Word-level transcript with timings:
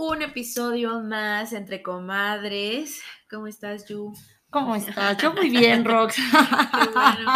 Un 0.00 0.22
episodio 0.22 1.00
más 1.00 1.52
entre 1.52 1.82
comadres. 1.82 3.02
¿Cómo 3.28 3.48
estás, 3.48 3.88
Yu? 3.88 4.14
¿Cómo 4.48 4.76
estás? 4.76 5.20
Yo 5.20 5.32
muy 5.34 5.50
bien, 5.50 5.84
Rox. 5.84 6.14
Qué 6.14 6.88
bueno. 6.90 7.32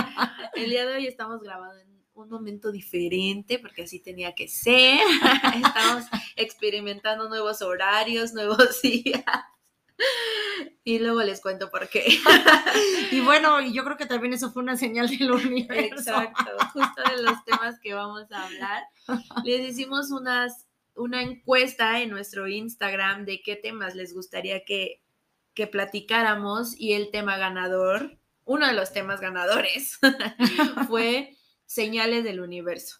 El 0.54 0.70
día 0.70 0.86
de 0.86 0.94
hoy 0.94 1.08
estamos 1.08 1.42
grabando 1.42 1.80
en 1.80 2.04
un 2.14 2.28
momento 2.28 2.70
diferente 2.70 3.58
porque 3.58 3.82
así 3.82 3.98
tenía 3.98 4.36
que 4.36 4.46
ser. 4.46 5.00
Estamos 5.56 6.04
experimentando 6.36 7.28
nuevos 7.28 7.62
horarios, 7.62 8.32
nuevos 8.32 8.80
días. 8.82 9.24
Y 10.84 11.00
luego 11.00 11.20
les 11.24 11.40
cuento 11.40 11.68
por 11.68 11.88
qué. 11.88 12.16
Y 13.10 13.18
bueno, 13.22 13.60
yo 13.60 13.82
creo 13.82 13.96
que 13.96 14.06
también 14.06 14.34
eso 14.34 14.52
fue 14.52 14.62
una 14.62 14.76
señal 14.76 15.08
del 15.08 15.32
universo. 15.32 16.12
Exacto, 16.12 16.44
justo 16.72 17.02
de 17.10 17.22
los 17.22 17.44
temas 17.44 17.80
que 17.80 17.92
vamos 17.92 18.30
a 18.30 18.44
hablar. 18.44 18.84
Les 19.42 19.68
hicimos 19.68 20.12
unas, 20.12 20.68
una 20.94 21.22
encuesta 21.22 22.00
en 22.00 22.10
nuestro 22.10 22.48
Instagram 22.48 23.24
de 23.24 23.40
qué 23.42 23.56
temas 23.56 23.94
les 23.94 24.14
gustaría 24.14 24.64
que 24.64 25.02
que 25.54 25.66
platicáramos 25.66 26.78
y 26.78 26.92
el 26.92 27.10
tema 27.10 27.36
ganador, 27.36 28.18
uno 28.44 28.66
de 28.66 28.72
los 28.72 28.92
temas 28.92 29.20
ganadores, 29.20 29.98
fue 30.88 31.36
señales 31.66 32.24
del 32.24 32.40
universo. 32.40 32.98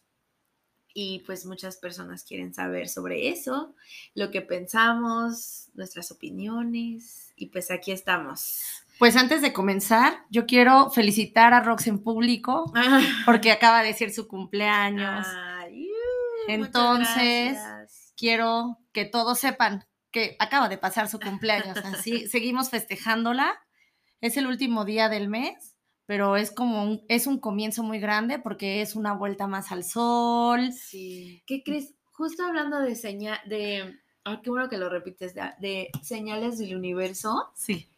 Y 0.95 1.21
pues 1.21 1.47
muchas 1.47 1.79
personas 1.79 2.23
quieren 2.23 2.53
saber 2.53 2.89
sobre 2.89 3.31
eso, 3.31 3.75
lo 4.15 4.31
que 4.31 4.43
pensamos, 4.43 5.69
nuestras 5.73 6.11
opiniones, 6.11 7.33
y 7.34 7.47
pues 7.47 7.71
aquí 7.71 7.93
estamos. 7.93 8.61
Pues 8.99 9.17
antes 9.17 9.41
de 9.41 9.55
comenzar, 9.55 10.19
yo 10.29 10.45
quiero 10.45 10.91
felicitar 10.91 11.55
a 11.55 11.61
Rox 11.61 11.87
en 11.87 11.99
público 11.99 12.71
porque 13.25 13.51
acaba 13.51 13.83
de 13.83 13.95
ser 13.95 14.12
su 14.12 14.29
cumpleaños. 14.29 15.27
Uh, 15.27 16.51
Entonces. 16.51 17.56
Quiero 18.23 18.78
que 18.92 19.05
todos 19.05 19.41
sepan 19.41 19.84
que 20.12 20.37
acaba 20.39 20.69
de 20.69 20.78
pasar 20.78 21.09
su 21.09 21.19
cumpleaños. 21.19 21.77
Así 21.78 22.28
seguimos 22.28 22.70
festejándola. 22.70 23.59
Es 24.20 24.37
el 24.37 24.47
último 24.47 24.84
día 24.84 25.09
del 25.09 25.28
mes, 25.28 25.75
pero 26.06 26.37
es 26.37 26.53
como 26.53 26.84
un, 26.84 27.05
es 27.09 27.27
un 27.27 27.41
comienzo 27.41 27.83
muy 27.83 27.98
grande 27.98 28.39
porque 28.39 28.81
es 28.81 28.95
una 28.95 29.12
vuelta 29.12 29.48
más 29.48 29.73
al 29.73 29.83
sol. 29.83 30.73
Sí. 30.73 31.43
¿Qué 31.48 31.65
crees? 31.65 31.95
Justo 32.12 32.45
hablando 32.45 32.78
de 32.78 32.95
señal, 32.95 33.41
de, 33.47 33.98
qué 34.45 34.50
bueno 34.50 34.69
que 34.69 34.78
lo 34.78 34.89
repites, 34.89 35.34
de, 35.34 35.50
de 35.59 35.91
señales 36.03 36.59
del 36.59 36.77
universo, 36.77 37.50
Sí. 37.56 37.89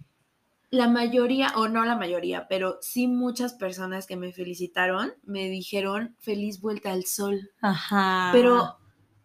la 0.71 0.89
mayoría, 0.89 1.53
o 1.57 1.69
no 1.69 1.85
la 1.85 1.97
mayoría, 1.97 2.47
pero 2.49 2.79
sí 2.81 3.09
muchas 3.09 3.53
personas 3.53 4.07
que 4.07 4.17
me 4.17 4.33
felicitaron 4.33 5.13
me 5.23 5.51
dijeron 5.51 6.17
feliz 6.19 6.63
vuelta 6.63 6.93
al 6.93 7.05
sol. 7.05 7.51
Ajá. 7.61 8.31
Pero, 8.33 8.79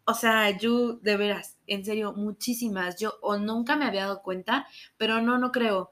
o 0.09 0.13
sea, 0.13 0.57
yo 0.57 0.93
de 0.95 1.17
veras, 1.17 1.57
en 1.67 1.85
serio, 1.85 2.13
muchísimas. 2.13 2.97
Yo 2.99 3.13
o 3.21 3.37
nunca 3.37 3.75
me 3.75 3.85
había 3.85 4.01
dado 4.03 4.21
cuenta, 4.21 4.67
pero 4.97 5.21
no, 5.21 5.37
no 5.37 5.51
creo. 5.51 5.91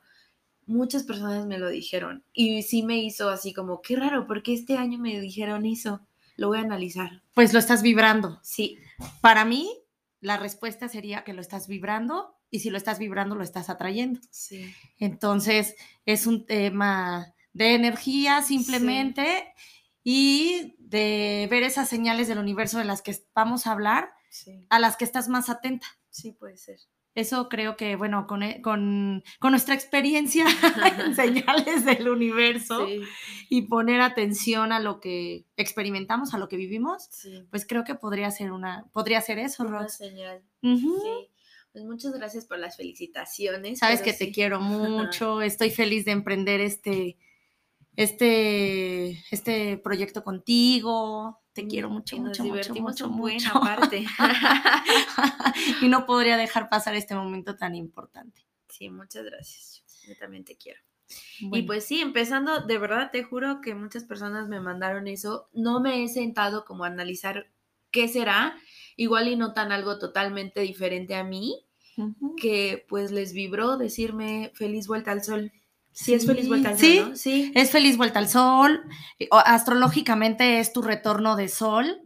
Muchas 0.65 1.03
personas 1.03 1.45
me 1.45 1.59
lo 1.59 1.69
dijeron 1.69 2.25
y 2.33 2.61
sí 2.63 2.83
me 2.83 2.97
hizo 2.97 3.29
así 3.29 3.53
como, 3.53 3.81
qué 3.81 3.95
raro, 3.95 4.27
porque 4.27 4.53
este 4.53 4.77
año 4.77 4.97
me 5.00 5.19
dijeron 5.22 5.66
eso. 5.66 6.01
Lo 6.35 6.50
voy 6.50 6.57
a 6.59 6.61
analizar. 6.61 7.23
pues 7.33 7.53
lo 7.53 7.59
estás 7.59 7.81
vibrando. 7.81 8.39
Sí, 8.44 8.77
Para 9.22 9.45
mí, 9.45 9.72
la 10.19 10.38
respuesta 10.38 10.88
sería 10.89 11.23
que 11.23 11.33
lo 11.33 11.41
estás 11.41 11.67
vibrando 11.67 12.35
y 12.51 12.59
si 12.59 12.69
lo 12.69 12.77
estás 12.77 13.00
vibrando, 13.00 13.35
lo 13.35 13.44
estás 13.44 13.69
atrayendo. 13.69 14.19
sí. 14.29 14.72
Entonces, 15.00 15.75
es 16.06 16.27
un 16.27 16.45
tema 16.45 17.33
de 17.53 17.75
energía 17.75 18.41
simplemente 18.41 19.51
y 20.03 20.75
de 20.90 21.48
ver 21.52 21.64
esas 21.64 21.90
señales 21.90 22.28
del 22.28 22.38
universo 22.40 22.78
de 22.78 22.86
las 22.86 23.02
que 23.02 23.16
vamos 23.36 23.68
a 23.68 23.72
hablar, 23.74 24.09
Sí, 24.30 24.66
a 24.70 24.80
las 24.80 24.98
que 24.98 25.06
estás 25.06 25.30
más 25.30 25.50
atenta. 25.50 25.88
sí 26.09 26.31
puede 26.34 26.58
ser. 26.58 26.78
Eso 27.16 27.50
creo 27.50 27.75
que, 27.78 27.96
bueno, 27.96 28.28
con, 28.28 28.44
e- 28.44 28.62
con, 28.62 29.24
con 29.40 29.50
nuestra 29.52 29.74
experiencia 29.74 30.46
en 31.00 31.16
señales 31.16 31.84
del 31.84 32.08
universo 32.09 32.86
Sí, 32.86 33.02
y 33.50 33.64
poner 33.64 34.02
atención 34.02 34.72
a 34.72 34.80
lo 34.80 35.00
que 35.00 35.46
experimentamos, 35.56 36.34
a 36.36 36.38
lo 36.38 36.48
que 36.48 36.58
vivimos, 36.58 37.08
sí. 37.09 37.44
pues 37.50 37.66
creo 37.66 37.84
que 37.84 37.96
podría 37.96 38.30
ser 38.30 38.52
una, 38.52 38.86
podría 38.94 39.19
ser 39.22 39.40
eso, 39.40 39.64
Una 39.64 39.80
Rox. 39.80 39.98
señal. 39.98 40.44
Ujú. 40.62 41.02
Sí. 41.02 41.30
Pues 41.72 41.86
muchas 41.86 42.14
gracias 42.14 42.46
por 42.46 42.59
las 42.59 42.78
felicitaciones. 42.78 43.80
Sabes 43.80 44.02
que 44.02 44.14
te 44.14 44.31
quiero 44.31 44.59
mucho, 44.62 45.42
estoy 45.42 45.72
feliz 45.72 46.06
de 46.06 46.12
emprender 46.12 46.62
este, 46.62 47.18
este, 47.97 49.25
este 49.31 49.78
proyecto 49.80 50.24
contigo. 50.24 51.41
Te 51.53 51.63
Mm, 51.63 51.68
quiero 51.68 51.90
mucho, 51.90 52.16
y 52.16 52.22
nos 52.22 52.40
mucho, 52.40 52.46
mucho, 52.46 52.75
divertimos 52.75 52.78
mucho, 52.78 53.09
buen 53.09 53.44
mucho. 53.44 53.50
aparte. 53.50 54.06
y 55.81 55.90
no 55.90 56.06
podría 56.06 56.38
dejar 56.38 56.69
pasar 56.69 56.96
este 56.96 57.16
momento 57.16 57.57
tan 57.57 57.75
importante. 57.75 58.47
sí, 58.69 58.90
muchas 58.90 59.25
gracias. 59.25 59.84
Yo 60.07 60.16
también 60.16 60.46
te 60.46 60.57
quiero. 60.57 60.80
Y 61.52 61.63
Bueno, 61.63 61.68
pues 61.68 61.86
sí, 61.86 62.02
empezando, 62.02 62.62
de 62.62 62.78
verdad 62.78 63.12
te 63.12 63.24
juro 63.24 63.62
que 63.62 63.75
muchas 63.75 64.03
personas 64.06 64.50
me 64.50 64.59
mandaron 64.62 65.07
eso. 65.07 65.50
No 65.53 65.80
me 65.81 66.03
he 66.03 66.07
sentado 66.09 66.66
como 66.66 66.84
a 66.84 66.88
analizar 66.88 67.52
qué 67.91 68.07
será, 68.07 68.57
igual 68.97 69.28
y 69.30 69.36
no 69.38 69.53
tan 69.53 69.72
algo 69.72 70.00
totalmente 70.00 70.62
diferente 70.62 71.16
a 71.16 71.24
mí, 71.24 71.66
ujú. 71.97 72.36
que 72.36 72.86
pues 72.90 73.12
les 73.12 73.34
vibró 73.34 73.78
decirme 73.78 74.52
feliz 74.56 74.88
vuelta 74.88 75.12
al 75.12 75.24
sol. 75.24 75.52
Sí, 76.00 76.13
es 76.13 76.28
feliz 76.28 76.44
Sí, 76.44 76.47
vuelta 76.50 76.69
al 76.69 76.78
sí. 76.78 76.97
sol, 76.97 77.09
¿no? 77.09 77.16
Sí. 77.16 77.52
Es 77.56 77.72
feliz 77.72 77.97
vuelta 77.97 78.19
al 78.19 78.30
sol. 78.30 78.84
Astrológicamente 79.31 80.59
es 80.59 80.72
tu 80.72 80.81
retorno 80.81 81.35
de 81.35 81.47
sol. 81.50 82.02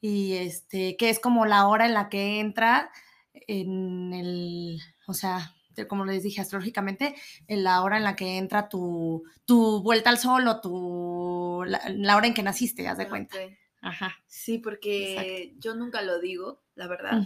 Y 0.00 0.34
este, 0.34 0.96
que 0.98 1.08
es 1.08 1.18
como 1.18 1.46
la 1.46 1.66
hora 1.66 1.86
en 1.86 1.94
la 1.94 2.10
que 2.10 2.38
entra 2.38 2.90
en 3.32 4.12
el, 4.12 4.78
o 5.06 5.14
sea, 5.14 5.54
como 5.88 6.04
les 6.04 6.22
dije 6.22 6.42
astrológicamente, 6.42 7.14
en 7.48 7.64
la 7.64 7.82
hora 7.82 7.96
en 7.96 8.04
la 8.04 8.14
que 8.14 8.36
entra 8.36 8.68
tu, 8.68 9.24
tu 9.46 9.82
vuelta 9.82 10.10
al 10.10 10.18
sol 10.18 10.46
o 10.46 10.60
tu, 10.60 11.64
la, 11.66 11.80
la 11.96 12.16
hora 12.16 12.26
en 12.26 12.34
que 12.34 12.42
naciste, 12.42 12.86
haz 12.86 12.98
de 12.98 13.08
cuenta. 13.08 13.36
Ok. 13.42 13.52
Ajá. 13.80 14.14
Sí, 14.26 14.58
porque 14.58 15.54
yo 15.58 15.74
nunca 15.74 16.02
lo 16.02 16.20
digo, 16.20 16.62
la 16.74 16.86
verdad, 16.86 17.22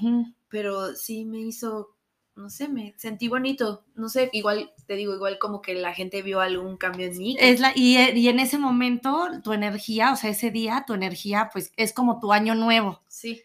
pero 0.49 0.95
sí 0.95 1.25
me 1.25 1.41
hizo, 1.41 1.97
no 2.39 2.49
sé, 2.51 2.69
me 2.69 2.95
sentí 2.97 3.29
bonito. 3.29 3.85
No 3.95 4.09
sé, 4.09 4.31
igual, 4.33 4.73
te 4.87 4.95
digo, 4.95 5.15
igual 5.15 5.39
como 5.39 5.61
que 5.61 5.75
la 5.75 5.93
gente 5.93 6.23
vio 6.23 6.41
algún 6.41 6.77
cambio 6.77 7.07
en 7.07 7.19
mí. 7.19 7.37
Es 7.39 7.61
la, 7.61 7.73
y, 7.75 7.97
e- 7.97 8.17
y 8.19 8.29
en 8.29 8.41
ese 8.41 8.59
momento, 8.59 9.29
tu 9.43 9.53
energía, 9.53 10.13
o 10.13 10.17
sea, 10.17 10.31
ese 10.31 10.51
día, 10.51 10.85
tu 10.87 10.95
energía, 10.95 11.51
pues 11.53 11.73
es 11.77 11.93
como 11.93 12.21
tu 12.21 12.33
año 12.33 12.55
nuevo. 12.55 13.03
Sí, 13.09 13.43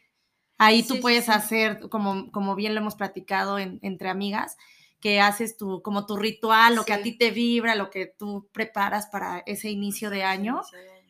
Ahí 0.58 0.84
tú 0.84 0.96
sí, 0.96 1.02
puedes 1.02 1.26
sí. 1.26 1.32
hacer, 1.32 1.80
como, 1.90 2.32
como 2.32 2.56
bien 2.56 2.76
lo 2.76 2.82
hemos 2.82 2.96
platicado 2.96 3.60
en- 3.60 3.80
entre 3.82 4.10
amigas, 4.10 4.58
que 5.02 5.20
haces 5.20 5.58
tu, 5.58 5.82
como 5.82 6.06
tu 6.06 6.16
ritual, 6.16 6.76
lo 6.76 6.86
que 6.86 6.94
a 6.94 7.02
ti 7.02 7.18
te 7.18 7.32
vibra, 7.32 7.76
lo 7.76 7.90
que 7.90 8.06
tú 8.06 8.48
preparas 8.54 9.08
para 9.08 9.40
ese 9.46 9.70
inicio 9.70 10.10
de 10.10 10.24
año. 10.24 10.62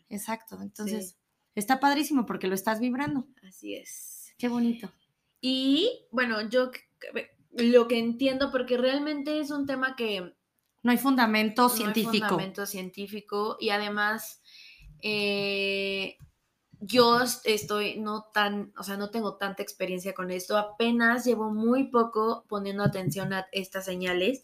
Exacto. 0.09 0.59
Entonces, 0.61 1.17
está 1.53 1.79
padrísimo 1.79 2.25
porque 2.25 2.47
lo 2.47 2.55
estás 2.55 2.79
vibrando. 2.79 3.27
Así 3.47 3.75
es. 3.75 4.33
Qué 4.39 4.47
bonito. 4.47 4.91
Y 5.41 6.07
bueno, 6.11 6.41
yo 6.49 6.71
lo 7.55 7.87
que 7.87 7.99
entiendo, 7.99 8.51
porque 8.51 8.77
realmente 8.77 9.39
es 9.39 9.51
un 9.51 9.65
tema 9.65 9.95
que 9.95 10.35
No 10.81 10.91
hay 10.91 10.97
fundamento 10.97 11.63
no 11.63 11.69
hay 11.69 11.77
científico. 11.77 12.27
fundamento 12.27 12.65
científico 12.65 13.57
y 13.59 13.69
además 13.69 14.41
eh, 15.01 16.17
yo 16.79 17.19
estoy 17.45 17.99
no 17.99 18.25
tan, 18.33 18.73
o 18.77 18.83
sea, 18.83 18.97
no 18.97 19.09
tengo 19.09 19.37
tanta 19.37 19.63
experiencia 19.63 20.13
con 20.13 20.31
esto, 20.31 20.57
apenas 20.57 21.25
llevo 21.25 21.53
muy 21.53 21.85
poco 21.85 22.45
poniendo 22.49 22.83
atención 22.83 23.31
a 23.33 23.47
estas 23.51 23.85
señales. 23.85 24.43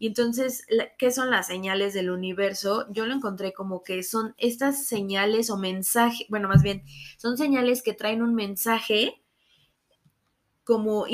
Y 0.00 0.08
entonces, 0.08 0.64
¿qué 0.96 1.10
son 1.10 1.30
las 1.30 1.48
señales 1.48 1.94
del 1.94 2.10
universo? 2.10 2.86
Yo 2.90 3.06
lo 3.06 3.14
encontré 3.14 3.52
como 3.52 3.82
que 3.82 4.02
son 4.02 4.34
estas 4.38 4.86
señales 4.86 5.50
o 5.50 5.56
mensajes, 5.56 6.26
bueno, 6.28 6.48
más 6.48 6.62
bien, 6.62 6.84
son 7.16 7.36
señales 7.36 7.82
que 7.82 7.94
traen 7.94 8.22
un 8.22 8.34
mensaje 8.34 9.22
como 10.68 11.06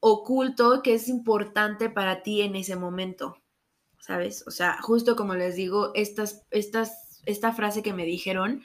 oculto 0.00 0.82
que 0.82 0.94
es 0.94 1.06
importante 1.08 1.88
para 1.88 2.24
ti 2.24 2.42
en 2.42 2.56
ese 2.56 2.74
momento, 2.74 3.36
¿sabes? 4.00 4.42
O 4.48 4.50
sea, 4.50 4.82
justo 4.82 5.14
como 5.14 5.36
les 5.36 5.54
digo, 5.54 5.92
estas, 5.94 6.44
estas, 6.50 7.22
esta 7.24 7.52
frase 7.52 7.84
que 7.84 7.92
me 7.92 8.04
dijeron, 8.04 8.64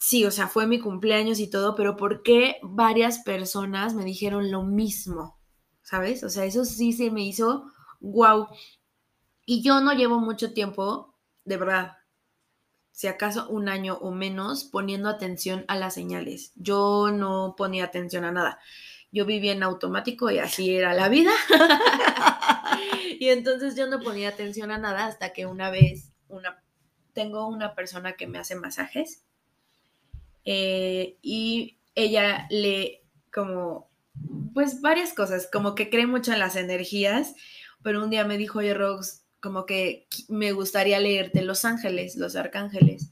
sí, 0.00 0.24
o 0.24 0.30
sea, 0.30 0.48
fue 0.48 0.66
mi 0.66 0.80
cumpleaños 0.80 1.40
y 1.40 1.50
todo, 1.50 1.74
pero 1.74 1.98
¿por 1.98 2.22
qué 2.22 2.56
varias 2.62 3.18
personas 3.18 3.92
me 3.92 4.02
dijeron 4.02 4.50
lo 4.50 4.62
mismo? 4.62 5.38
¿Sabes? 5.82 6.24
O 6.24 6.30
sea, 6.30 6.46
eso 6.46 6.64
sí 6.64 6.94
se 6.94 7.10
me 7.10 7.22
hizo 7.22 7.70
wow. 8.00 8.46
Y 9.44 9.62
yo 9.62 9.82
no 9.82 9.92
llevo 9.92 10.20
mucho 10.20 10.54
tiempo, 10.54 11.14
de 11.44 11.58
verdad, 11.58 11.92
si 12.96 13.08
acaso 13.08 13.46
un 13.50 13.68
año 13.68 13.98
o 14.00 14.10
menos, 14.10 14.64
poniendo 14.64 15.10
atención 15.10 15.66
a 15.68 15.76
las 15.76 15.92
señales. 15.92 16.52
Yo 16.56 17.10
no 17.12 17.54
ponía 17.54 17.84
atención 17.84 18.24
a 18.24 18.32
nada. 18.32 18.58
Yo 19.12 19.26
vivía 19.26 19.52
en 19.52 19.62
automático 19.62 20.30
y 20.30 20.38
así 20.38 20.74
era 20.74 20.94
la 20.94 21.10
vida. 21.10 21.30
y 23.20 23.28
entonces 23.28 23.76
yo 23.76 23.86
no 23.86 24.00
ponía 24.00 24.30
atención 24.30 24.70
a 24.70 24.78
nada 24.78 25.04
hasta 25.04 25.34
que 25.34 25.44
una 25.44 25.68
vez 25.68 26.10
una, 26.28 26.64
tengo 27.12 27.46
una 27.48 27.74
persona 27.74 28.14
que 28.14 28.26
me 28.26 28.38
hace 28.38 28.56
masajes 28.56 29.24
eh, 30.46 31.18
y 31.20 31.76
ella 31.94 32.46
le 32.48 33.02
como 33.30 33.90
pues 34.54 34.80
varias 34.80 35.12
cosas, 35.12 35.50
como 35.52 35.74
que 35.74 35.90
cree 35.90 36.06
mucho 36.06 36.32
en 36.32 36.38
las 36.38 36.56
energías, 36.56 37.34
pero 37.82 38.02
un 38.02 38.08
día 38.08 38.24
me 38.24 38.38
dijo, 38.38 38.60
oye 38.60 38.72
Rox, 38.72 39.25
como 39.40 39.66
que 39.66 40.06
me 40.28 40.52
gustaría 40.52 40.98
leerte 41.00 41.42
Los 41.42 41.64
Ángeles, 41.64 42.16
Los 42.16 42.36
Arcángeles. 42.36 43.10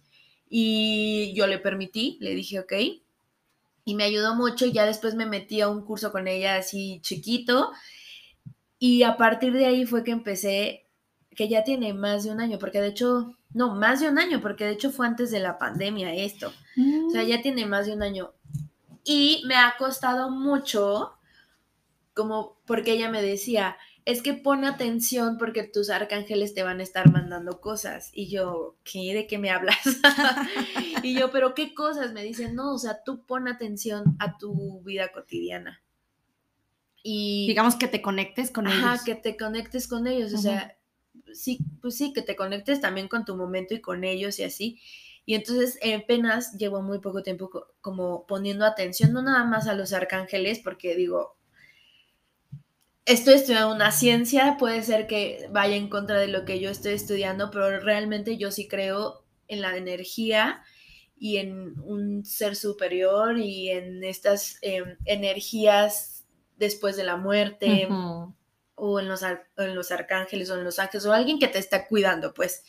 Y 0.49 1.33
yo 1.35 1.47
le 1.47 1.59
permití, 1.59 2.17
le 2.21 2.35
dije, 2.35 2.61
ok, 2.61 2.73
y 3.85 3.95
me 3.95 4.05
ayudó 4.05 4.35
mucho 4.35 4.67
y 4.67 4.73
ya 4.73 4.87
después 4.87 5.15
me 5.15 5.27
metí 5.27 5.61
a 5.61 5.69
un 5.69 5.85
curso 5.85 6.11
con 6.11 6.27
ella 6.27 6.57
así 6.57 7.01
chiquito. 7.03 7.71
Y 8.79 9.03
a 9.03 9.17
partir 9.17 9.53
de 9.53 9.67
ahí 9.67 9.87
fue 9.87 10.05
que 10.05 10.11
empecé, 10.11 10.87
que 11.35 11.49
ya 11.49 11.65
tiene 11.65 11.93
más 11.93 12.25
de 12.25 12.31
un 12.31 12.41
año, 12.41 12.59
porque 12.59 12.81
de 12.81 12.89
hecho, 12.89 13.37
no, 13.53 13.75
más 13.75 14.01
de 14.01 14.09
un 14.09 14.19
año, 14.19 14.41
porque 14.41 14.65
de 14.65 14.73
hecho 14.73 14.91
fue 14.91 15.07
antes 15.07 15.31
de 15.31 15.41
la 15.41 15.59
pandemia 15.59 16.15
esto, 16.15 16.53
o 17.07 17.11
sea, 17.11 17.23
ya 17.23 17.41
tiene 17.43 17.67
más 17.67 17.87
de 17.87 17.93
un 17.95 18.03
año. 18.03 18.33
Y 19.05 19.43
me 19.47 19.57
ha 19.57 19.75
costado 19.79 20.31
mucho, 20.31 21.13
como 22.15 22.57
porque 22.67 22.93
ella 22.93 23.11
me 23.11 23.23
decía, 23.23 23.77
es 24.05 24.21
que 24.21 24.35
pone 24.35 24.67
atención 24.67 25.39
porque 25.39 25.63
tus 25.63 25.89
arcángeles 25.89 26.53
te 26.53 26.63
van 26.63 26.81
a 26.81 26.83
estar 26.83 27.11
mandando 27.11 27.61
cosas. 27.61 28.11
Y 28.13 28.29
yo, 28.29 28.77
¿qué? 28.85 29.15
¿De 29.15 29.27
qué 29.27 29.39
me 29.39 29.51
hablas? 29.51 29.79
y 31.03 31.19
yo, 31.19 31.31
¿pero 31.31 31.55
qué 31.55 31.75
cosas? 31.75 32.13
Me 32.13 32.23
dicen, 32.23 32.55
no, 32.55 32.75
o 32.75 32.79
sea, 32.79 33.03
tú 33.03 33.25
pon 33.25 33.49
atención 33.49 34.17
a 34.19 34.37
tu 34.37 34.83
vida 34.83 35.11
cotidiana. 35.11 35.83
Y 37.03 37.47
digamos 37.47 37.77
que 37.77 37.89
te 37.89 38.03
conectes 38.03 38.51
con 38.51 38.67
ellos. 38.67 38.85
Ajá, 38.85 39.05
que 39.05 39.15
te 39.15 39.37
conectes 39.37 39.89
con 39.89 40.07
ellos. 40.07 40.35
O 40.35 40.39
sea, 40.39 40.77
sí, 41.33 41.59
pues 41.81 41.97
sí, 41.97 42.13
que 42.13 42.23
te 42.23 42.37
conectes 42.37 42.81
también 42.81 43.09
con 43.09 43.25
tu 43.25 43.37
momento 43.37 43.75
y 43.75 43.81
con 43.81 44.05
ellos 44.05 44.39
y 44.39 44.45
así. 44.45 44.81
Y 45.27 45.35
entonces 45.35 45.79
apenas 45.95 46.53
llevo 46.59 46.83
muy 46.83 46.99
poco 46.99 47.23
tiempo 47.23 47.51
como 47.81 48.27
poniendo 48.27 48.67
atención, 48.67 49.15
no 49.15 49.23
nada 49.23 49.45
más 49.45 49.67
a 49.67 49.75
los 49.75 49.95
arcángeles, 49.95 50.61
porque 50.63 50.95
digo, 50.95 51.37
estoy 53.07 53.35
estudiando 53.35 53.75
una 53.75 53.93
ciencia, 53.93 54.57
puede 54.59 54.83
ser 54.83 55.07
que 55.07 55.49
vaya 55.51 55.77
en 55.77 55.89
contra 55.89 56.19
de 56.19 56.29
lo 56.29 56.45
que 56.45 56.61
yo 56.61 56.71
estoy 56.71 56.95
estudiando, 56.95 57.51
pero 57.51 57.81
realmente 57.81 58.37
yo 58.37 58.51
sí 58.51 58.69
creo 58.69 59.25
en 59.49 59.61
la 59.61 59.77
energía 59.77 60.63
y 61.17 61.37
en 61.37 61.79
un 61.81 62.25
ser 62.25 62.57
superior 62.57 63.39
y 63.39 63.71
en 63.71 64.05
estas 64.05 64.59
em, 64.63 64.97
energías 65.05 66.25
después 66.57 66.97
de 66.97 67.05
la 67.05 67.17
muerte. 67.17 67.89
o 68.77 68.99
en 68.99 69.09
los, 69.09 69.23
en 69.23 69.75
los 69.77 69.93
arcángeles 69.93 70.51
o 70.51 70.57
en 70.57 70.65
los 70.65 70.81
ángeles 70.81 71.07
o 71.07 71.13
alguien 71.13 71.39
que 71.39 71.47
te 71.47 71.61
está 71.61 71.87
cuidando, 71.87 72.35
pues. 72.35 72.65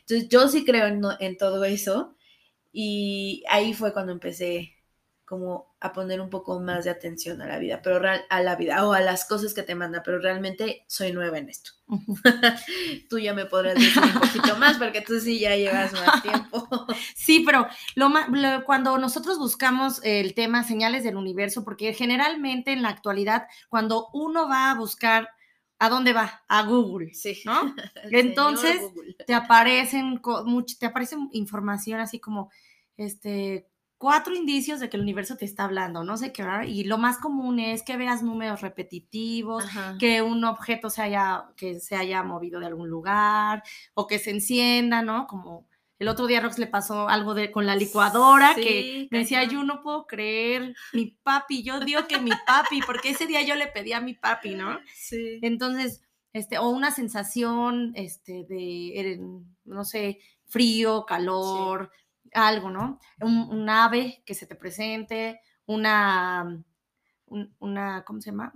Entonces 0.00 0.28
yo 0.28 0.48
sí 0.48 0.66
creo 0.66 0.86
en, 0.86 1.00
en 1.18 1.38
todo 1.38 1.64
eso 1.64 2.14
y 2.72 3.42
ahí 3.48 3.72
fue 3.72 3.94
cuando 3.94 4.12
empecé 4.12 4.75
como 5.26 5.74
a 5.80 5.92
poner 5.92 6.20
un 6.20 6.30
poco 6.30 6.60
más 6.60 6.84
de 6.84 6.90
atención 6.90 7.42
a 7.42 7.46
la 7.46 7.58
vida, 7.58 7.82
pero 7.82 8.00
a 8.30 8.40
la 8.42 8.54
vida 8.54 8.86
o 8.86 8.92
a 8.92 9.00
las 9.00 9.26
cosas 9.26 9.54
que 9.54 9.64
te 9.64 9.74
manda, 9.74 10.02
pero 10.04 10.20
realmente 10.20 10.84
soy 10.86 11.10
nueva 11.10 11.38
en 11.38 11.48
esto. 11.48 11.72
tú 13.10 13.18
ya 13.18 13.34
me 13.34 13.44
podrás 13.44 13.74
decir 13.74 14.02
un 14.02 14.20
poquito 14.20 14.56
más 14.56 14.78
porque 14.78 15.00
tú 15.00 15.18
sí 15.18 15.40
ya 15.40 15.56
llevas 15.56 15.92
más 15.92 16.22
tiempo. 16.22 16.68
sí, 17.16 17.42
pero 17.44 17.66
lo, 17.96 18.08
cuando 18.64 18.98
nosotros 18.98 19.38
buscamos 19.38 20.00
el 20.04 20.32
tema 20.34 20.62
señales 20.62 21.02
del 21.02 21.16
universo, 21.16 21.64
porque 21.64 21.92
generalmente 21.92 22.72
en 22.72 22.82
la 22.82 22.90
actualidad 22.90 23.48
cuando 23.68 24.08
uno 24.12 24.48
va 24.48 24.70
a 24.70 24.74
buscar 24.76 25.28
¿A 25.78 25.90
dónde 25.90 26.14
va? 26.14 26.42
A 26.48 26.62
Google, 26.62 27.12
sí. 27.12 27.42
¿no? 27.44 27.74
Entonces 28.10 28.80
te 29.26 29.34
aparecen 29.34 30.22
te 30.78 30.86
aparecen 30.86 31.28
información 31.32 32.00
así 32.00 32.18
como 32.18 32.50
este 32.96 33.68
cuatro 33.98 34.34
indicios 34.34 34.80
de 34.80 34.88
que 34.88 34.96
el 34.96 35.02
universo 35.02 35.36
te 35.36 35.44
está 35.44 35.64
hablando, 35.64 36.04
no 36.04 36.16
sé 36.16 36.32
qué, 36.32 36.44
y 36.66 36.84
lo 36.84 36.98
más 36.98 37.18
común 37.18 37.58
es 37.58 37.82
que 37.82 37.96
veas 37.96 38.22
números 38.22 38.60
repetitivos, 38.60 39.64
que 39.98 40.22
un 40.22 40.44
objeto 40.44 40.90
se 40.90 41.02
haya, 41.02 41.46
que 41.56 41.80
se 41.80 41.96
haya 41.96 42.22
movido 42.22 42.60
de 42.60 42.66
algún 42.66 42.88
lugar, 42.88 43.62
o 43.94 44.06
que 44.06 44.18
se 44.18 44.30
encienda, 44.30 45.02
¿no? 45.02 45.26
Como 45.26 45.66
el 45.98 46.08
otro 46.08 46.26
día 46.26 46.40
Rox 46.40 46.58
le 46.58 46.66
pasó 46.66 47.08
algo 47.08 47.32
de, 47.32 47.50
con 47.50 47.64
la 47.64 47.74
licuadora, 47.74 48.54
que 48.54 49.08
me 49.10 49.20
decía, 49.20 49.44
yo 49.44 49.64
no 49.64 49.80
puedo 49.80 50.06
creer, 50.06 50.74
mi 50.92 51.06
papi, 51.22 51.62
yo 51.62 51.80
digo 51.80 52.06
que 52.06 52.18
mi 52.18 52.32
papi, 52.46 52.80
porque 52.84 53.10
ese 53.10 53.26
día 53.26 53.42
yo 53.42 53.54
le 53.54 53.66
pedí 53.66 53.92
a 53.92 54.00
mi 54.00 54.12
papi, 54.12 54.56
¿no? 54.56 54.78
Sí. 54.94 55.38
Entonces, 55.40 56.02
este, 56.34 56.58
o 56.58 56.68
una 56.68 56.90
sensación, 56.90 57.92
este, 57.94 58.44
de, 58.44 59.18
no 59.64 59.84
sé, 59.84 60.18
frío, 60.44 61.06
calor, 61.06 61.90
algo, 62.34 62.70
¿no? 62.70 63.00
Un, 63.20 63.68
ave 63.68 64.22
que 64.24 64.34
se 64.34 64.46
te 64.46 64.54
presente, 64.54 65.40
una, 65.66 66.62
una, 67.58 68.04
¿cómo 68.04 68.20
se 68.20 68.30
llama? 68.30 68.52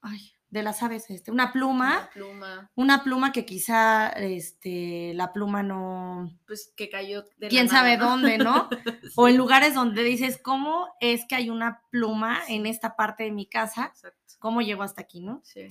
Ay, 0.00 0.32
de 0.50 0.62
las 0.62 0.82
aves, 0.82 1.10
este, 1.10 1.30
una 1.30 1.52
pluma, 1.52 1.98
una 1.98 2.10
pluma, 2.10 2.70
una 2.74 3.04
pluma 3.04 3.32
que 3.32 3.44
quizá, 3.44 4.08
este, 4.08 5.12
la 5.14 5.32
pluma 5.32 5.62
no, 5.62 6.38
pues 6.46 6.72
que 6.74 6.88
cayó 6.88 7.24
de 7.36 7.48
quién 7.48 7.68
sabe 7.68 7.96
dónde, 7.98 8.38
¿no? 8.38 8.68
O 9.16 9.28
en 9.28 9.36
lugares 9.36 9.74
donde 9.74 10.02
dices, 10.04 10.40
¿cómo 10.42 10.88
es 11.00 11.26
que 11.28 11.34
hay 11.34 11.50
una 11.50 11.82
pluma 11.90 12.40
en 12.48 12.66
esta 12.66 12.96
parte 12.96 13.24
de 13.24 13.30
mi 13.30 13.46
casa? 13.46 13.92
¿Cómo 14.38 14.62
llegó 14.62 14.82
hasta 14.82 15.02
aquí, 15.02 15.20
no? 15.20 15.42
Sí. 15.44 15.66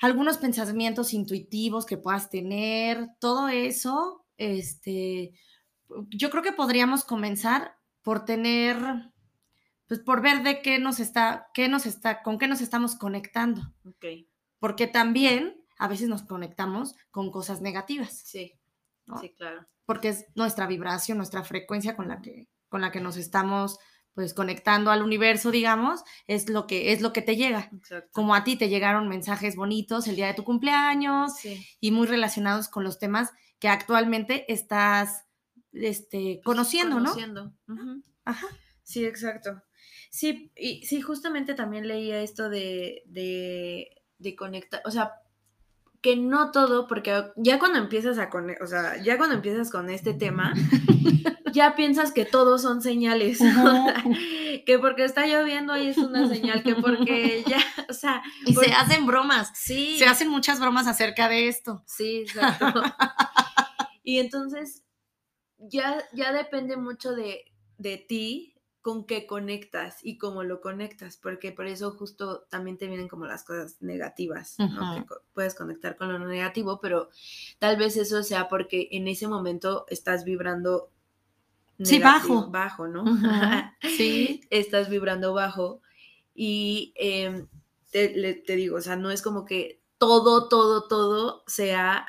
Algunos 0.00 0.38
pensamientos 0.38 1.14
intuitivos 1.14 1.86
que 1.86 1.96
puedas 1.96 2.28
tener, 2.28 3.08
todo 3.20 3.48
eso, 3.48 4.26
este, 4.36 5.32
yo 6.10 6.30
creo 6.30 6.42
que 6.42 6.52
podríamos 6.52 7.04
comenzar 7.04 7.76
por 8.02 8.24
tener, 8.24 8.76
pues 9.86 10.00
por 10.00 10.20
ver 10.20 10.42
de 10.42 10.62
qué 10.62 10.78
nos 10.78 11.00
está, 11.00 11.48
qué 11.54 11.68
nos 11.68 11.86
está, 11.86 12.22
con 12.22 12.38
qué 12.38 12.48
nos 12.48 12.60
estamos 12.60 12.96
conectando. 12.96 13.62
Porque 14.58 14.86
también 14.86 15.64
a 15.78 15.88
veces 15.88 16.08
nos 16.08 16.22
conectamos 16.22 16.94
con 17.10 17.30
cosas 17.30 17.60
negativas. 17.60 18.22
Sí, 18.24 18.52
sí, 19.20 19.34
claro. 19.36 19.66
Porque 19.84 20.10
es 20.10 20.26
nuestra 20.34 20.66
vibración, 20.66 21.18
nuestra 21.18 21.42
frecuencia 21.44 21.96
con 21.96 22.08
la 22.08 22.20
que, 22.20 22.48
con 22.68 22.80
la 22.80 22.92
que 22.92 23.00
nos 23.00 23.16
estamos 23.16 23.78
pues 24.14 24.34
conectando 24.34 24.90
al 24.90 25.02
universo, 25.02 25.50
digamos, 25.50 26.02
es 26.26 26.48
lo 26.48 26.66
que 26.66 26.92
es 26.92 27.00
lo 27.00 27.12
que 27.12 27.22
te 27.22 27.36
llega. 27.36 27.70
Como 28.12 28.34
a 28.34 28.44
ti 28.44 28.56
te 28.56 28.68
llegaron 28.68 29.08
mensajes 29.08 29.56
bonitos 29.56 30.06
el 30.06 30.16
día 30.16 30.26
de 30.26 30.34
tu 30.34 30.44
cumpleaños 30.44 31.32
y 31.80 31.90
muy 31.92 32.06
relacionados 32.06 32.68
con 32.68 32.84
los 32.84 32.98
temas 32.98 33.30
que 33.58 33.68
actualmente 33.68 34.52
estás 34.52 35.24
este, 35.72 36.40
conociendo, 36.44 36.96
conociendo. 36.96 37.52
¿no? 37.66 38.02
Ajá. 38.24 38.46
Sí, 38.82 39.04
exacto. 39.04 39.62
Sí, 40.10 40.52
y 40.56 40.84
sí, 40.84 41.00
justamente 41.00 41.54
también 41.54 41.88
leía 41.88 42.20
esto 42.20 42.50
de, 42.50 43.02
de, 43.06 44.02
de 44.18 44.36
conectar, 44.36 44.82
o 44.84 44.90
sea, 44.90 45.12
que 46.02 46.16
no 46.16 46.50
todo, 46.50 46.86
porque 46.88 47.30
ya 47.36 47.58
cuando 47.58 47.78
empiezas 47.78 48.18
a 48.18 48.28
conectar, 48.28 48.62
o 48.64 48.66
sea, 48.66 49.02
ya 49.02 49.16
cuando 49.16 49.36
empiezas 49.36 49.70
con 49.70 49.88
este 49.88 50.12
tema, 50.12 50.52
ya 51.52 51.76
piensas 51.76 52.12
que 52.12 52.24
todos 52.24 52.62
son 52.62 52.82
señales. 52.82 53.38
que 54.66 54.78
porque 54.78 55.04
está 55.04 55.26
lloviendo 55.26 55.72
ahí 55.72 55.88
es 55.88 55.98
una 55.98 56.28
señal, 56.28 56.62
que 56.62 56.74
porque 56.74 57.44
ya, 57.46 57.60
o 57.88 57.92
sea. 57.92 58.22
Y 58.44 58.54
se 58.54 58.72
hacen 58.72 59.06
bromas. 59.06 59.50
Sí. 59.54 59.96
Se 59.98 60.06
hacen 60.06 60.28
muchas 60.28 60.58
bromas 60.58 60.86
acerca 60.86 61.28
de 61.28 61.48
esto. 61.48 61.84
Sí, 61.86 62.24
exacto. 62.26 62.82
y 64.02 64.18
entonces, 64.18 64.82
ya, 65.68 66.02
ya 66.12 66.32
depende 66.32 66.76
mucho 66.76 67.14
de, 67.14 67.44
ti 68.08 68.54
con 68.80 69.04
qué 69.04 69.26
conectas 69.26 69.98
y 70.02 70.18
cómo 70.18 70.42
lo 70.42 70.60
conectas, 70.60 71.16
porque 71.16 71.52
por 71.52 71.66
eso 71.66 71.92
justo 71.92 72.46
también 72.50 72.78
te 72.78 72.88
vienen 72.88 73.08
como 73.08 73.26
las 73.26 73.44
cosas 73.44 73.76
negativas, 73.80 74.56
¿no? 74.58 74.96
Que 74.96 75.14
puedes 75.34 75.54
conectar 75.54 75.96
con 75.96 76.12
lo 76.12 76.18
negativo, 76.18 76.80
pero 76.80 77.08
tal 77.60 77.76
vez 77.76 77.96
eso 77.96 78.22
sea 78.24 78.48
porque 78.48 78.88
en 78.90 79.06
ese 79.06 79.28
momento 79.28 79.84
estás 79.88 80.24
vibrando 80.24 80.90
sí, 81.80 82.00
bajo. 82.00 82.48
Bajo, 82.50 82.88
¿no? 82.88 83.04
sí. 83.82 84.40
Estás 84.50 84.88
vibrando 84.88 85.32
bajo 85.32 85.80
y 86.34 86.92
em, 86.96 87.46
te, 87.92 88.34
te 88.34 88.56
digo, 88.56 88.78
o 88.78 88.80
sea, 88.80 88.96
no 88.96 89.12
es 89.12 89.22
como 89.22 89.44
que 89.44 89.80
todo, 89.98 90.48
todo, 90.48 90.88
todo 90.88 91.44
sea 91.46 92.08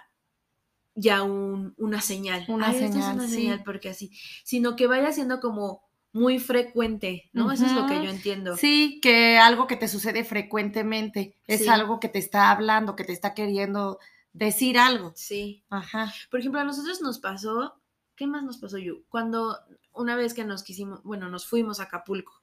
ya 0.96 1.24
un, 1.24 1.74
una 1.78 2.02
señal. 2.02 2.46
Una 2.48 2.68
Ay, 2.70 2.76
esta 2.76 2.86
es 2.88 2.94
señal, 2.94 3.16
una 3.16 3.28
sí. 3.28 3.34
señal 3.34 3.64
porque 3.64 3.90
así, 3.90 4.12
sino 4.44 4.76
que 4.76 4.88
vaya 4.88 5.12
siendo 5.12 5.40
como 5.40 5.84
muy 6.12 6.38
frecuente, 6.40 7.30
¿no? 7.34 7.52
Eso 7.52 7.66
es 7.66 7.72
lo 7.72 7.88
que 7.88 7.96
yo 8.04 8.10
entiendo. 8.12 8.56
Sí, 8.56 9.00
que 9.02 9.40
algo 9.40 9.66
que 9.66 9.76
te 9.76 9.88
sucede 9.88 10.24
frecuentemente 10.24 11.36
es 11.48 11.62
Sí. 11.64 11.68
algo 11.70 12.00
que 12.00 12.08
te 12.10 12.20
está 12.20 12.52
hablando, 12.52 12.96
que 12.96 13.04
te 13.04 13.14
está 13.14 13.34
queriendo 13.34 13.98
decir 14.32 14.78
algo. 14.78 15.14
Sí. 15.16 15.64
Ajá. 15.70 16.14
Por 16.30 16.40
ejemplo, 16.40 16.62
a 16.62 16.64
nosotros 16.66 17.02
nos 17.02 17.18
pasó, 17.20 17.76
¿qué 18.16 18.28
más 18.28 18.44
nos 18.44 18.58
pasó, 18.58 18.78
Yu? 18.78 19.04
Cuando 19.10 19.58
una 19.92 20.16
vez 20.16 20.34
que 20.36 20.44
nos 20.46 20.62
quisimos, 20.64 21.02
bueno, 21.04 21.30
nos 21.30 21.48
fuimos 21.48 21.80
a 21.80 21.84
Acapulco, 21.84 22.42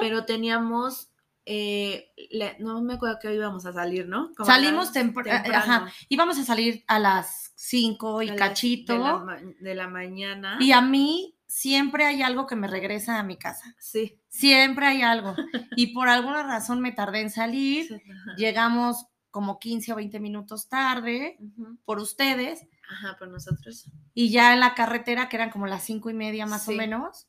pero 0.00 0.24
teníamos, 0.24 1.10
eh, 1.44 2.12
no 2.60 2.80
me 2.82 2.94
acuerdo 2.94 3.18
que 3.20 3.34
íbamos 3.34 3.66
a 3.66 3.72
salir, 3.72 4.06
¿no? 4.08 4.32
Como 4.36 4.46
Salimos 4.46 4.90
eh, 4.90 4.92
temprano, 4.94 5.54
ajá, 5.54 5.92
íbamos 6.08 6.38
a 6.38 6.44
salir 6.44 6.84
a 6.86 6.98
las 6.98 7.52
5 7.56 8.22
y 8.22 8.28
a 8.28 8.34
las- 8.34 8.38
cachito. 8.38 8.92
De 8.94 8.98
la, 8.98 9.18
ma- 9.18 9.40
de 9.60 9.74
la 9.74 9.88
mañana. 9.88 10.56
Y 10.60 10.72
a 10.72 10.80
mí 10.80 11.36
siempre 11.46 12.04
hay 12.06 12.22
algo 12.22 12.46
que 12.46 12.56
me 12.56 12.68
regresa 12.68 13.18
a 13.18 13.22
mi 13.22 13.36
casa. 13.36 13.74
Sí. 13.78 14.18
Siempre 14.28 14.86
hay 14.86 15.02
algo. 15.02 15.34
Y 15.76 15.88
por 15.94 16.08
alguna 16.08 16.42
razón 16.44 16.80
me 16.80 16.92
tardé 16.92 17.20
en 17.20 17.30
salir. 17.30 17.86
sí. 17.88 18.02
Llegamos 18.36 19.06
como 19.30 19.58
15 19.58 19.92
o 19.92 19.96
20 19.96 20.20
minutos 20.20 20.68
tarde 20.68 21.38
por 21.84 21.98
ustedes. 21.98 22.66
Ajá, 22.88 23.16
por 23.18 23.28
nosotros. 23.28 23.86
Y 24.14 24.30
ya 24.30 24.52
en 24.52 24.60
la 24.60 24.74
carretera, 24.74 25.28
que 25.30 25.36
eran 25.36 25.50
como 25.50 25.66
las 25.66 25.84
cinco 25.84 26.10
y 26.10 26.14
media 26.14 26.44
más 26.46 26.64
Sí. 26.66 26.74
o 26.74 26.76
menos. 26.76 27.26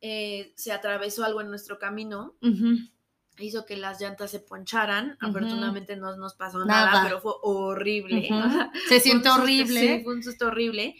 Eh, 0.00 0.52
se 0.56 0.72
atravesó 0.72 1.24
algo 1.24 1.40
en 1.40 1.48
nuestro 1.48 1.78
camino, 1.78 2.34
ujú, 2.42 2.78
hizo 3.38 3.64
que 3.66 3.76
las 3.76 4.00
llantas 4.00 4.30
se 4.30 4.40
poncharan. 4.40 5.16
Afortunadamente 5.20 5.96
no 5.96 6.16
nos 6.16 6.34
pasó 6.34 6.64
nada, 6.64 6.86
Nada. 6.92 7.02
pero 7.04 7.20
fue 7.20 7.32
horrible. 7.42 8.28
Se 8.88 9.00
siente 9.00 9.28
susto, 9.28 9.42
horrible. 9.42 9.80
Sí, 9.80 10.04
fue 10.04 10.14
un 10.14 10.22
susto 10.22 10.46
horrible. 10.46 10.94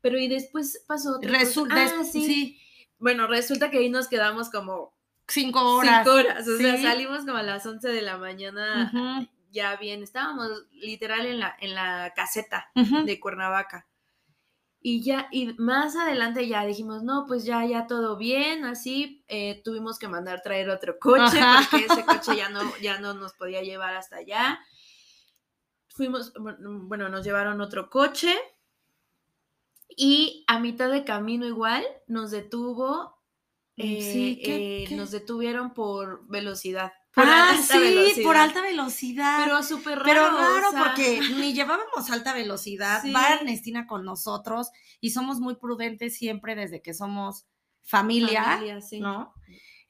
Pero 0.00 0.18
y 0.18 0.28
después 0.28 0.84
pasó 0.88 1.16
otra 1.16 1.30
cosa. 1.30 1.42
Resu- 1.44 1.68
Ah, 1.70 2.04
sí. 2.04 2.24
sí, 2.26 2.58
Bueno, 2.98 3.26
resulta 3.26 3.70
que 3.70 3.78
ahí 3.78 3.90
nos 3.90 4.08
quedamos 4.08 4.50
como 4.50 4.94
cinco 5.28 5.60
horas. 5.76 6.04
cinco 6.04 6.16
horas. 6.16 6.46
O 6.48 6.56
sea, 6.56 6.80
salimos 6.80 7.20
como 7.24 7.36
a 7.36 7.42
las 7.42 7.64
11 7.66 7.88
de 7.88 8.02
la 8.02 8.16
mañana 8.18 9.28
ya 9.52 9.76
bien. 9.76 10.02
Estábamos 10.02 10.48
literal 10.72 11.26
en 11.26 11.40
la, 11.40 11.54
en 11.60 11.74
la 11.74 12.12
caseta 12.14 12.70
de 12.74 13.20
Cuernavaca. 13.20 13.86
Y 14.82 15.02
ya, 15.02 15.28
y 15.30 15.52
más 15.58 15.94
adelante 15.94 16.48
ya 16.48 16.64
dijimos, 16.64 17.02
no, 17.02 17.26
pues 17.26 17.44
ya, 17.44 17.66
ya 17.66 17.86
todo 17.86 18.16
bien, 18.16 18.64
así, 18.64 19.22
eh, 19.28 19.60
tuvimos 19.62 19.98
que 19.98 20.08
mandar 20.08 20.40
traer 20.42 20.70
otro 20.70 20.98
coche, 20.98 21.38
Ajá. 21.38 21.68
porque 21.70 21.84
ese 21.84 22.04
coche 22.06 22.34
ya 22.36 22.48
no, 22.48 22.60
ya 22.82 22.98
no 22.98 23.12
nos 23.12 23.34
podía 23.34 23.60
llevar 23.62 23.94
hasta 23.94 24.16
allá. 24.16 24.58
Fuimos, 25.88 26.32
bueno, 26.34 27.08
nos 27.10 27.24
llevaron 27.24 27.60
otro 27.60 27.90
coche, 27.90 28.34
y 29.96 30.44
a 30.46 30.58
mitad 30.60 30.90
de 30.90 31.04
camino 31.04 31.46
igual 31.46 31.84
nos 32.06 32.30
detuvo, 32.30 33.18
eh, 33.76 34.00
Sí, 34.00 34.40
¿qué- 34.42 34.82
eh, 34.82 34.86
qué? 34.88 34.96
nos 34.96 35.10
detuvieron 35.10 35.74
por 35.74 36.26
velocidad. 36.28 36.92
Por 37.14 37.24
Ah, 37.26 37.50
alta 37.50 37.62
sí, 37.74 37.78
velocidad. 37.78 38.24
por 38.24 38.36
alta 38.36 38.62
velocidad. 38.62 39.40
Pero 39.44 39.62
súper 39.62 39.98
raro. 39.98 40.04
Pero 40.04 40.26
o 40.26 40.38
raro 40.38 40.70
sea, 40.70 40.84
porque 40.84 41.20
ni 41.36 41.52
llevábamos 41.52 42.08
alta 42.10 42.32
velocidad, 42.32 43.02
Sí. 43.02 43.12
va 43.12 43.34
Ernestina 43.34 43.86
con 43.86 44.04
nosotros 44.04 44.68
y 45.00 45.10
somos 45.10 45.40
muy 45.40 45.56
prudentes 45.56 46.16
siempre 46.16 46.54
desde 46.54 46.82
que 46.82 46.94
somos 46.94 47.46
familia, 47.82 48.44
familia, 48.44 48.80
sí. 48.80 49.00
¿no? 49.00 49.34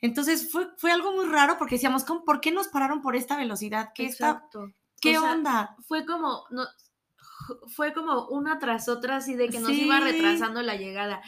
Entonces 0.00 0.50
fue, 0.50 0.68
fue 0.78 0.92
algo 0.92 1.12
muy 1.12 1.26
raro 1.26 1.58
porque 1.58 1.74
decíamos, 1.74 2.04
¿cómo, 2.04 2.24
¿por 2.24 2.40
qué 2.40 2.52
nos 2.52 2.68
pararon 2.68 3.02
por 3.02 3.16
esta 3.16 3.36
velocidad? 3.36 3.90
¿Qué, 3.94 4.06
está, 4.06 4.30
Exacto. 4.30 4.72
¿qué 5.00 5.18
O 5.18 5.20
sea, 5.20 5.32
onda? 5.32 5.76
fue 5.86 6.06
como 6.06 6.44
no 6.50 6.64
fue 7.74 7.92
como 7.92 8.28
una 8.28 8.58
tras 8.58 8.88
otra 8.88 9.16
así 9.16 9.34
de 9.34 9.48
que 9.48 9.60
nos 9.60 9.70
iba 9.72 9.98
retrasando 10.00 10.62
la 10.62 10.76
llegada. 10.76 11.20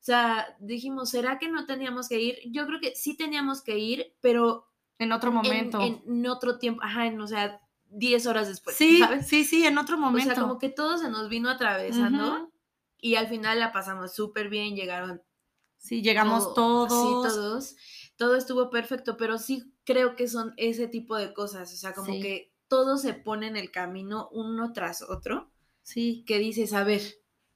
O 0.00 0.04
sea, 0.08 0.56
dijimos, 0.60 1.10
¿será 1.10 1.38
que 1.38 1.48
no 1.48 1.66
teníamos 1.66 2.08
que 2.08 2.20
ir? 2.20 2.38
Yo 2.50 2.66
creo 2.66 2.80
que 2.80 2.94
sí 2.96 3.16
teníamos 3.16 3.62
que 3.62 3.78
ir, 3.78 4.14
pero 4.20 4.67
En 4.98 5.12
otro 5.12 5.30
en, 5.30 5.36
momento. 5.36 5.80
en 5.82 6.26
otro 6.26 6.58
tiempo, 6.58 6.82
ajá, 6.82 7.06
en, 7.06 7.20
o 7.20 7.26
sea, 7.26 7.60
10 7.90 8.26
horas 8.26 8.48
después, 8.48 8.76
sí, 8.76 8.98
¿sabes? 8.98 9.26
sí, 9.28 9.44
sí, 9.44 9.64
en 9.66 9.78
otro 9.78 9.96
O 9.96 10.00
momento. 10.00 10.34
sea, 10.34 10.42
como 10.42 10.58
que 10.58 10.68
todo 10.68 10.98
se 10.98 11.08
nos 11.08 11.28
vino 11.28 11.48
atravesando 11.48 12.50
y 13.00 13.14
al 13.14 13.28
final 13.28 13.60
la 13.60 13.72
pasamos 13.72 14.14
súper 14.14 14.48
bien, 14.48 14.74
llegaron 14.76 15.22
Sí, 15.78 16.02
llegamos 16.02 16.54
todo- 16.54 16.88
todos. 16.88 16.90
Sí, 17.32 17.38
todos. 17.38 17.76
Todo 18.16 18.34
estuvo 18.34 18.68
perfecto, 18.68 19.16
pero 19.16 19.38
sí 19.38 19.72
creo 19.84 20.16
que 20.16 20.26
son 20.26 20.52
ese 20.56 20.88
tipo 20.88 21.16
de 21.16 21.32
cosas. 21.32 21.72
O 21.72 21.76
sea, 21.76 21.92
como 21.94 22.12
Sí. 22.14 22.20
que 22.20 22.52
todo 22.66 22.96
se 22.98 23.14
pone 23.14 23.46
en 23.46 23.56
el 23.56 23.70
camino 23.70 24.28
uno 24.32 24.72
tras 24.72 25.02
otro. 25.02 25.52
Sí. 25.82 26.24
Que 26.26 26.38
dices, 26.38 26.72
a 26.72 26.82
ver, 26.82 27.00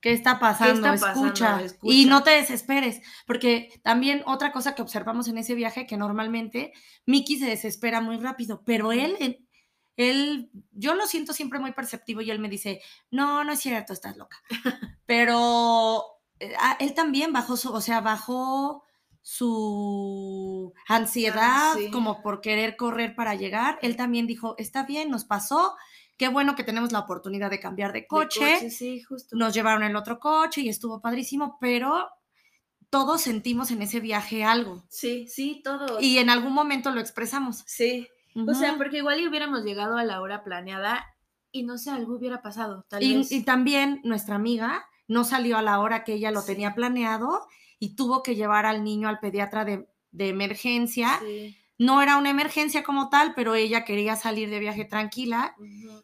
¿Qué 0.02 0.12
está 0.12 0.38
pasando? 0.38 0.87
está 0.92 1.06
pasando? 1.06 1.28
Escucha. 1.28 1.62
Escucha. 1.62 1.94
Y 1.94 2.04
no 2.04 2.23
te 2.23 2.32
desesperes, 2.32 3.00
porque 3.26 3.71
también 3.82 4.23
otra 4.26 4.52
cosa 4.52 4.75
que 4.75 4.82
observamos 4.82 5.28
en 5.28 5.38
ese 5.38 5.54
viaje, 5.54 5.87
que 5.87 5.97
normalmente 5.97 6.73
Mickey 7.06 7.38
se 7.38 7.47
desespera 7.47 8.02
muy 8.02 8.18
rápido, 8.18 8.62
pero 8.66 8.92
él, 8.92 9.16
él, 9.21 9.49
él- 9.97 10.50
yo 10.73 10.94
lo 10.94 11.06
siento 11.06 11.32
siempre 11.32 11.59
muy 11.61 11.73
perceptivo 11.73 12.21
y 12.21 12.30
él 12.30 12.40
me 12.40 12.49
dice, 12.50 12.82
no, 13.11 13.44
no 13.44 13.52
es 13.52 13.61
cierto, 13.61 13.92
estás 13.94 14.16
loca. 14.18 14.37
Pero 15.06 16.04
eh, 16.40 16.52
ah, 16.59 16.76
él 16.80 16.94
también 16.94 17.32
bajó 17.32 17.56
su, 17.56 17.73
o 17.73 17.80
sea, 17.80 18.00
bajó 18.00 18.82
su 19.21 20.73
ansiedad 20.88 21.73
Ah, 21.73 21.75
sí. 21.76 21.90
como 21.90 22.23
por 22.23 22.40
querer 22.40 22.76
correr 22.76 23.14
para 23.14 23.35
llegar. 23.35 23.78
Él 23.82 23.97
también 23.97 24.26
dijo, 24.26 24.54
está 24.59 24.82
bien, 24.85 25.11
nos 25.11 25.25
pasó. 25.25 25.76
Qué 26.23 26.29
bueno 26.29 26.55
que 26.55 26.62
tenemos 26.62 26.93
la 26.93 27.00
oportunidad 27.00 27.50
de 27.50 27.59
cambiar 27.59 27.93
de 27.93 28.02
de 28.02 28.07
coche 28.07 28.71
sí, 28.71 29.02
justo. 29.02 29.35
nos 29.37 29.52
llevaron 29.52 29.83
el 29.83 29.97
otro 29.97 30.21
coche 30.21 30.61
y 30.61 30.69
estuvo 30.69 31.00
padrísimo, 31.00 31.59
pero 31.61 32.09
todos 32.91 33.23
sentimos 33.23 33.73
en 33.73 33.83
ese 33.83 33.99
viaje 33.99 34.45
algo 34.45 34.85
Sí, 34.88 35.26
sí, 35.26 35.62
todo. 35.64 35.99
y 36.00 36.19
en 36.19 36.31
algún 36.31 36.52
momento 36.52 36.93
lo 36.93 37.00
expresamos. 37.00 37.64
sí. 37.67 38.07
O 38.49 38.55
sea, 38.55 38.76
porque 38.79 38.99
igual 38.99 39.21
y 39.21 39.26
hubiéramos 39.29 39.64
llegado 39.64 39.97
a 39.99 40.05
la 40.05 40.21
hora 40.23 40.43
planeada 40.45 41.05
y 41.50 41.64
no 41.64 41.76
sé, 41.76 41.91
algo 41.91 42.14
hubiera 42.17 42.41
pasado, 42.41 42.87
tal 42.88 43.02
y, 43.02 43.17
vez. 43.19 43.33
y 43.33 43.43
también 43.45 44.00
nuestra 44.05 44.37
amiga 44.37 44.87
no 45.09 45.25
salió 45.25 45.59
a 45.59 45.62
la 45.62 45.81
hora 45.81 46.02
que 46.05 46.14
ella 46.14 46.31
lo 46.31 46.41
Sí. 46.41 46.52
tenía 46.52 46.75
planeado 46.75 47.47
y 47.81 47.95
tuvo 47.97 48.23
que 48.23 48.37
llevar 48.37 48.64
al 48.64 48.85
niño 48.85 49.09
al 49.09 49.19
pediatra 49.21 49.64
de, 49.67 49.87
de 50.12 50.29
emergencia. 50.29 51.19
Sí. 51.21 51.59
No 51.85 52.01
era 52.03 52.17
una 52.17 52.31
emergencia 52.31 52.83
como 52.83 53.09
tal, 53.09 53.35
pero 53.35 53.55
ella 53.55 53.85
quería 53.85 54.17
salir 54.17 54.51
de 54.51 54.59
viaje 54.59 54.85
tranquila 54.85 55.55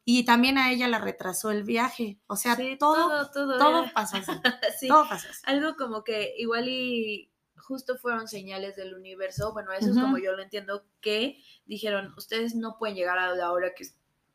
y 0.04 0.24
también 0.24 0.58
a 0.58 0.70
ella 0.72 0.88
la 0.88 0.98
retrasó 0.98 1.50
el 1.50 1.62
viaje. 1.64 2.18
O 2.26 2.36
sea, 2.36 2.56
Sí, 2.56 2.76
todo, 2.78 3.28
todo, 3.30 3.30
todo, 3.30 3.58
todo 3.58 3.84
pasó 3.94 4.16
así. 4.16 4.32
sí. 4.80 4.88
Todo 4.88 5.08
pasó 5.08 5.28
así. 5.30 5.40
algo 5.44 5.76
como 5.76 6.04
que 6.04 6.34
igual 6.38 6.68
y 6.68 7.30
justo 7.56 7.96
fueron 7.98 8.28
señales 8.28 8.76
del 8.76 8.94
universo, 8.94 9.52
bueno, 9.52 9.72
eso 9.72 9.90
es 9.90 9.98
como 9.98 10.16
yo 10.18 10.32
lo 10.32 10.42
entiendo, 10.42 10.84
que 11.02 11.38
dijeron, 11.66 12.14
ustedes 12.16 12.54
no 12.54 12.76
pueden 12.78 12.96
llegar 12.96 13.18
a 13.18 13.34
la 13.34 13.52
hora 13.52 13.72
que, 13.76 13.84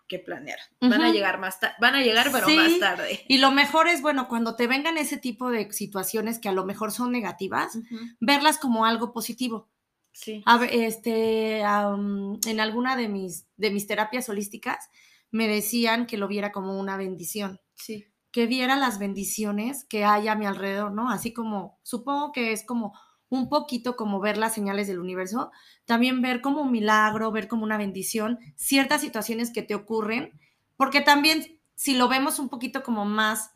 que 0.08 0.20
planearon, 0.20 0.64
van 0.82 1.02
a 1.02 1.12
llegar 1.12 1.40
más 1.40 1.60
tarde, 1.60 1.76
van 1.82 1.96
a 1.96 2.02
llegar 2.04 2.30
pero 2.32 2.46
Sí. 2.46 2.56
más 2.56 2.80
tarde. 2.80 3.26
Y 3.28 3.40
lo 3.40 3.50
mejor 3.50 3.88
es, 3.88 4.04
bueno, 4.04 4.28
cuando 4.28 4.56
te 4.56 4.68
vengan 4.68 4.98
ese 4.98 5.18
tipo 5.18 5.50
de 5.50 5.72
situaciones 5.74 6.38
que 6.38 6.48
a 6.50 6.52
lo 6.52 6.64
mejor 6.64 6.92
son 6.92 7.12
negativas, 7.12 7.76
verlas 8.20 8.60
como 8.60 8.86
algo 8.86 9.12
positivo. 9.14 9.68
Sí. 10.14 10.44
A 10.46 10.58
ver, 10.58 10.70
este, 10.74 11.60
en 11.62 12.60
alguna 12.60 12.96
de 12.96 13.10
mis, 13.10 13.48
de 13.58 13.72
mis 13.72 13.88
terapias 13.88 14.30
holísticas 14.30 14.90
me 15.32 15.48
decían 15.48 16.06
que 16.06 16.18
lo 16.18 16.28
viera 16.28 16.52
como 16.52 16.80
una 16.80 16.98
bendición, 16.98 17.60
Sí. 17.74 18.06
que 18.32 18.46
viera 18.48 18.76
las 18.76 19.00
bendiciones 19.00 19.86
que 19.86 20.06
hay 20.06 20.28
a 20.28 20.36
mi 20.36 20.46
alrededor, 20.46 20.92
¿no? 20.92 21.10
Así 21.10 21.34
como, 21.34 21.80
supongo 21.84 22.32
que 22.32 22.52
es 22.52 22.64
como 22.66 22.94
un 23.30 23.50
poquito 23.50 23.96
como 23.96 24.20
ver 24.20 24.38
las 24.38 24.54
señales 24.54 24.88
del 24.88 25.00
universo, 25.00 25.52
también 25.86 26.22
ver 26.22 26.42
como 26.42 26.62
un 26.62 26.72
milagro, 26.72 27.32
ver 27.32 27.48
como 27.48 27.64
una 27.64 27.78
bendición, 27.78 28.38
ciertas 28.56 29.02
situaciones 29.02 29.52
que 29.52 29.64
te 29.64 29.74
ocurren, 29.74 30.40
porque 30.78 31.02
también 31.02 31.60
si 31.76 31.96
lo 31.96 32.08
vemos 32.08 32.38
un 32.38 32.50
poquito 32.50 32.84
como 32.84 33.06
más 33.06 33.50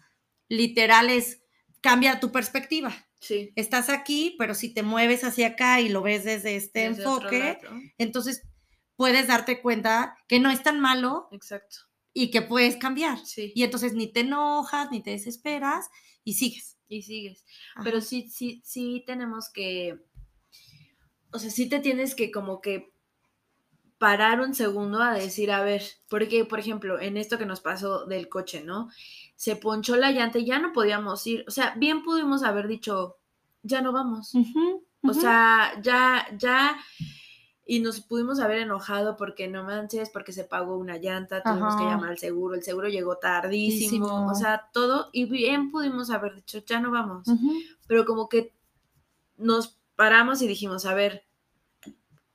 literales, 0.50 1.44
cambia 1.82 2.20
tu 2.20 2.32
perspectiva. 2.32 2.92
Sí. 3.28 3.52
Estás 3.56 3.90
aquí, 3.90 4.36
pero 4.40 4.56
si 4.56 4.74
te 4.74 4.84
mueves 4.84 5.24
hacia 5.26 5.48
acá 5.48 5.82
y 5.82 5.90
lo 5.90 6.02
ves 6.02 6.24
desde 6.24 6.56
este 6.56 6.88
Desde 6.88 7.04
enfoque, 7.04 7.60
entonces 7.98 8.44
puedes 8.96 9.28
darte 9.28 9.62
cuenta 9.62 10.18
que 10.30 10.40
no 10.40 10.50
es 10.50 10.64
tan 10.64 10.80
malo 10.80 11.28
Exacto. 11.34 11.78
y 12.14 12.32
que 12.32 12.42
puedes 12.42 12.78
cambiar. 12.78 13.20
Sí. 13.26 13.52
Y 13.54 13.64
entonces 13.64 13.94
ni 13.94 14.08
te 14.08 14.22
enojas, 14.22 14.92
ni 14.92 15.02
te 15.02 15.12
desesperas 15.12 15.90
y 16.24 16.36
sigues. 16.36 16.78
Y 16.88 17.02
sigues. 17.02 17.44
Ajá. 17.76 17.84
Pero 17.84 18.00
sí, 18.00 18.30
sí, 18.30 18.62
sí 18.64 19.04
tenemos 19.06 19.50
que, 19.54 20.00
o 21.32 21.40
sea, 21.40 21.52
sí 21.52 21.68
te 21.68 21.80
tienes 21.80 22.16
que 22.16 22.32
como 22.32 22.62
que 22.62 22.94
parar 23.98 24.40
un 24.42 24.54
segundo 24.54 25.02
a 25.02 25.14
decir, 25.14 25.52
a 25.52 25.62
ver, 25.64 25.84
porque, 26.08 26.46
por 26.46 26.60
ejemplo, 26.60 27.00
en 27.00 27.18
esto 27.18 27.38
que 27.38 27.46
nos 27.46 27.62
pasó 27.62 28.06
del 28.06 28.30
coche, 28.30 28.64
¿no? 28.64 28.90
Se 29.38 29.56
ponchó 29.56 29.96
la 29.96 30.12
llanta 30.12 30.40
y 30.40 30.46
ya 30.46 30.60
no 30.60 30.74
podíamos 30.74 31.26
ir. 31.26 31.46
O 31.48 31.52
sea, 31.52 31.74
bien 31.78 32.04
pudimos 32.04 32.44
haber 32.44 32.68
dicho, 32.68 33.16
ya 33.64 33.82
no 33.82 33.94
vamos. 33.94 34.34
O 35.04 35.14
sea, 35.14 35.80
ya, 35.82 36.28
ya, 36.38 36.78
y 37.68 37.82
nos 37.82 38.00
pudimos 38.00 38.40
haber 38.40 38.60
enojado 38.60 39.18
porque 39.18 39.48
no 39.48 39.64
manches, 39.64 40.10
porque 40.10 40.32
se 40.32 40.46
pagó 40.46 40.78
una 40.78 40.98
llanta, 40.98 41.44
tuvimos 41.44 41.76
que 41.76 41.84
llamar 41.84 42.12
al 42.12 42.18
seguro, 42.18 42.56
el 42.56 42.64
seguro 42.64 42.88
llegó 42.88 43.18
tardísimo, 43.18 44.28
o 44.28 44.34
sea, 44.34 44.70
todo, 44.72 45.10
y 45.12 45.26
bien 45.26 45.70
pudimos 45.70 46.10
haber 46.10 46.36
dicho, 46.36 46.60
ya 46.66 46.80
no 46.80 46.92
vamos, 46.92 47.28
pero 47.86 48.06
como 48.06 48.30
que 48.30 48.54
nos 49.36 49.78
paramos 49.96 50.42
y 50.42 50.48
dijimos, 50.48 50.86
a 50.86 50.94
ver, 50.94 51.26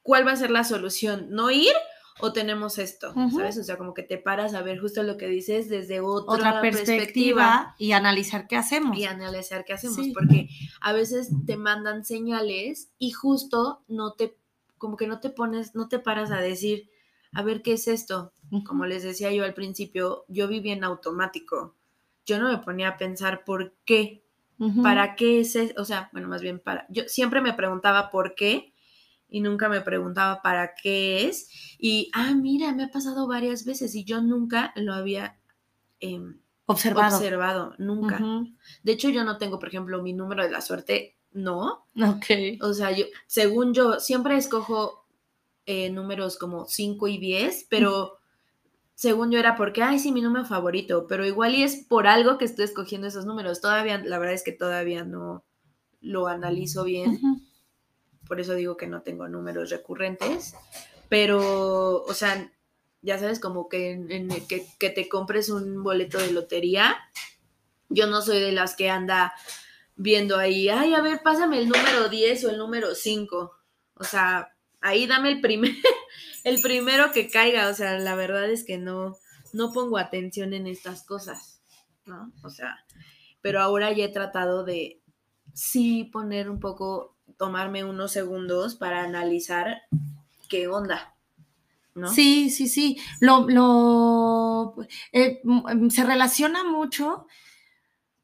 ¿cuál 0.03 0.27
va 0.27 0.33
a 0.33 0.37
ser 0.37 0.51
la 0.51 0.65
solución? 0.65 1.29
¿No 1.31 1.51
ir 1.51 1.73
o 2.21 2.33
tenemos 2.33 2.79
esto? 2.79 3.13
¿Sabes? 3.31 3.59
O 3.59 3.65
sea, 3.65 3.77
como 3.79 3.95
que 3.95 4.03
te 4.03 4.19
paras 4.19 4.55
a 4.55 4.63
ver 4.63 4.79
justo 4.81 5.03
lo 5.03 5.17
que 5.17 5.27
dices 5.27 5.69
desde 5.69 6.01
otra, 6.01 6.35
Otra 6.35 6.61
perspectiva, 6.61 7.75
y 7.79 7.93
analizar 7.93 8.47
qué 8.49 8.57
hacemos. 8.57 8.97
y 8.97 9.05
analizar 9.05 9.65
qué 9.65 9.73
hacemos, 9.73 9.97
Sí. 9.97 10.13
porque 10.13 10.49
a 10.81 10.93
veces 10.93 11.31
te 11.47 11.57
mandan 11.57 12.05
señales 12.05 12.91
y 12.99 13.11
justo 13.13 13.83
no 13.89 14.13
te, 14.13 14.37
como 14.79 14.97
que 14.97 15.07
no 15.07 15.21
te 15.21 15.31
pones, 15.31 15.75
no 15.75 15.89
te 15.89 15.99
paras 15.99 16.31
a 16.31 16.39
decir, 16.41 16.91
a 17.33 17.43
ver 17.43 17.63
qué 17.63 17.73
es 17.75 17.89
esto. 17.89 18.33
Como 18.67 18.85
les 18.85 19.03
decía 19.03 19.33
yo 19.33 19.45
al 19.45 19.55
principio, 19.55 20.25
yo 20.29 20.47
viví 20.49 20.71
en 20.71 20.85
automático. 20.85 21.75
Yo 22.27 22.39
no 22.39 22.49
me 22.51 22.59
ponía 22.59 22.89
a 22.89 22.97
pensar 22.99 23.45
por 23.45 23.75
qué, 23.87 24.23
para 24.83 25.17
qué 25.17 25.41
es, 25.41 25.57
es- 25.57 25.75
o 25.79 25.85
sea, 25.85 26.09
bueno, 26.13 26.29
más 26.29 26.41
bien 26.43 26.61
para, 26.61 26.87
yo 26.89 27.03
siempre 27.09 27.41
me 27.41 27.53
preguntaba 27.55 28.11
por 28.11 28.35
qué 28.35 28.72
y 29.33 29.41
nunca 29.41 29.71
me 29.71 29.81
preguntaba 29.81 30.43
para 30.43 30.75
qué 30.75 31.27
es. 31.27 31.49
Y, 31.79 32.11
ah, 32.13 32.35
mira, 32.35 32.73
me 32.73 32.85
ha 32.85 32.91
pasado 32.91 33.27
varias 33.27 33.65
veces 33.65 33.95
y 33.95 34.05
yo 34.05 34.21
nunca 34.21 34.73
lo 34.77 34.93
había 34.93 35.41
em, 36.01 36.39
Observado. 36.67 37.17
observado, 37.17 37.75
nunca. 37.79 38.23
De 38.83 38.93
hecho, 38.93 39.09
yo 39.09 39.25
no 39.25 39.39
tengo, 39.39 39.59
por 39.59 39.69
ejemplo, 39.69 40.03
mi 40.03 40.13
número 40.13 40.45
de 40.45 40.51
la 40.51 40.61
suerte, 40.61 41.17
no. 41.33 41.87
Ok. 41.97 42.61
O 42.61 42.75
sea, 42.75 42.93
yo, 42.93 43.07
según 43.27 43.73
yo, 43.73 43.99
siempre 44.01 44.37
escojo 44.37 45.07
eh, 45.65 45.89
números 45.89 46.37
como 46.37 46.67
5 46.67 47.09
y 47.09 47.17
10, 47.17 47.69
pero 47.71 48.19
según 48.95 49.31
yo 49.31 49.39
era 49.39 49.57
porque, 49.57 49.83
ay, 49.83 49.99
sí, 49.99 50.13
mi 50.13 50.21
número 50.21 50.45
favorito, 50.45 51.07
pero 51.09 51.25
igual 51.25 51.55
y 51.55 51.63
es 51.63 51.87
por 51.89 52.07
algo 52.07 52.37
que 52.37 52.45
estoy 52.45 52.67
escogiendo 52.67 53.09
esos 53.09 53.25
números. 53.25 53.63
Todavía, 53.63 53.97
la 54.05 54.19
verdad 54.19 54.35
es 54.35 54.45
que 54.45 54.53
todavía 54.53 55.05
no 55.05 55.43
lo 56.03 56.27
analizo 56.27 56.85
bien. 56.85 57.19
Por 58.27 58.41
eso 58.41 58.55
digo 58.55 58.77
que 58.77 58.87
no 58.87 59.03
tengo 59.03 59.29
números 59.29 59.71
recurrentes, 59.71 60.55
pero, 61.09 62.03
o 62.03 62.15
sea, 62.15 62.51
ya 63.03 63.19
sabes, 63.19 63.41
como 63.41 63.69
que, 63.69 64.29
que, 64.49 64.67
que 64.79 64.91
te 64.91 65.09
compres 65.09 65.49
un 65.49 65.83
boleto 65.83 66.19
de 66.19 66.33
lotería, 66.33 66.97
yo 67.89 68.07
no 68.07 68.23
soy 68.23 68.41
de 68.41 68.53
las 68.53 68.75
que 68.75 68.91
anda 68.91 69.35
viendo 69.97 70.39
ahí, 70.39 70.69
ay, 70.69 70.95
a 70.95 71.03
ver, 71.03 71.21
pásame 71.23 71.59
el 71.59 71.69
número 71.69 72.09
10 72.09 72.45
o 72.45 72.51
el 72.51 72.59
número 72.59 72.95
5, 72.95 73.53
o 73.95 74.05
sea, 74.05 74.57
ahí 74.81 75.07
dame 75.07 75.31
el 75.31 75.41
primer, 75.41 75.73
el 76.45 76.61
primero 76.61 77.13
que 77.13 77.29
caiga, 77.29 77.69
o 77.69 77.75
sea, 77.75 77.99
la 77.99 78.15
verdad 78.15 78.51
es 78.51 78.65
que 78.65 78.79
no, 78.79 79.17
no 79.53 79.73
pongo 79.73 79.99
atención 79.99 80.55
en 80.55 80.67
estas 80.67 81.05
cosas, 81.05 81.63
¿no? 82.07 82.33
O 82.43 82.51
sea, 82.51 82.85
pero 83.41 83.61
ahora 83.61 83.93
ya 83.93 84.05
he 84.05 84.13
tratado 84.13 84.65
de 84.65 85.01
sí 85.55 86.05
poner 86.05 86.49
un 86.49 86.61
poco, 86.61 87.12
tomarme 87.43 87.83
unos 87.83 88.13
segundos 88.13 88.77
para 88.77 89.03
analizar 89.03 89.83
qué 90.49 90.69
onda, 90.69 91.17
¿no? 91.97 92.09
Sí, 92.09 92.51
sí, 92.51 92.69
sí. 92.69 92.99
Lo, 93.21 93.49
lo 93.49 94.77
eh, 95.13 95.41
m- 95.45 95.91
se 95.91 96.05
relaciona 96.05 96.63
mucho 96.63 97.27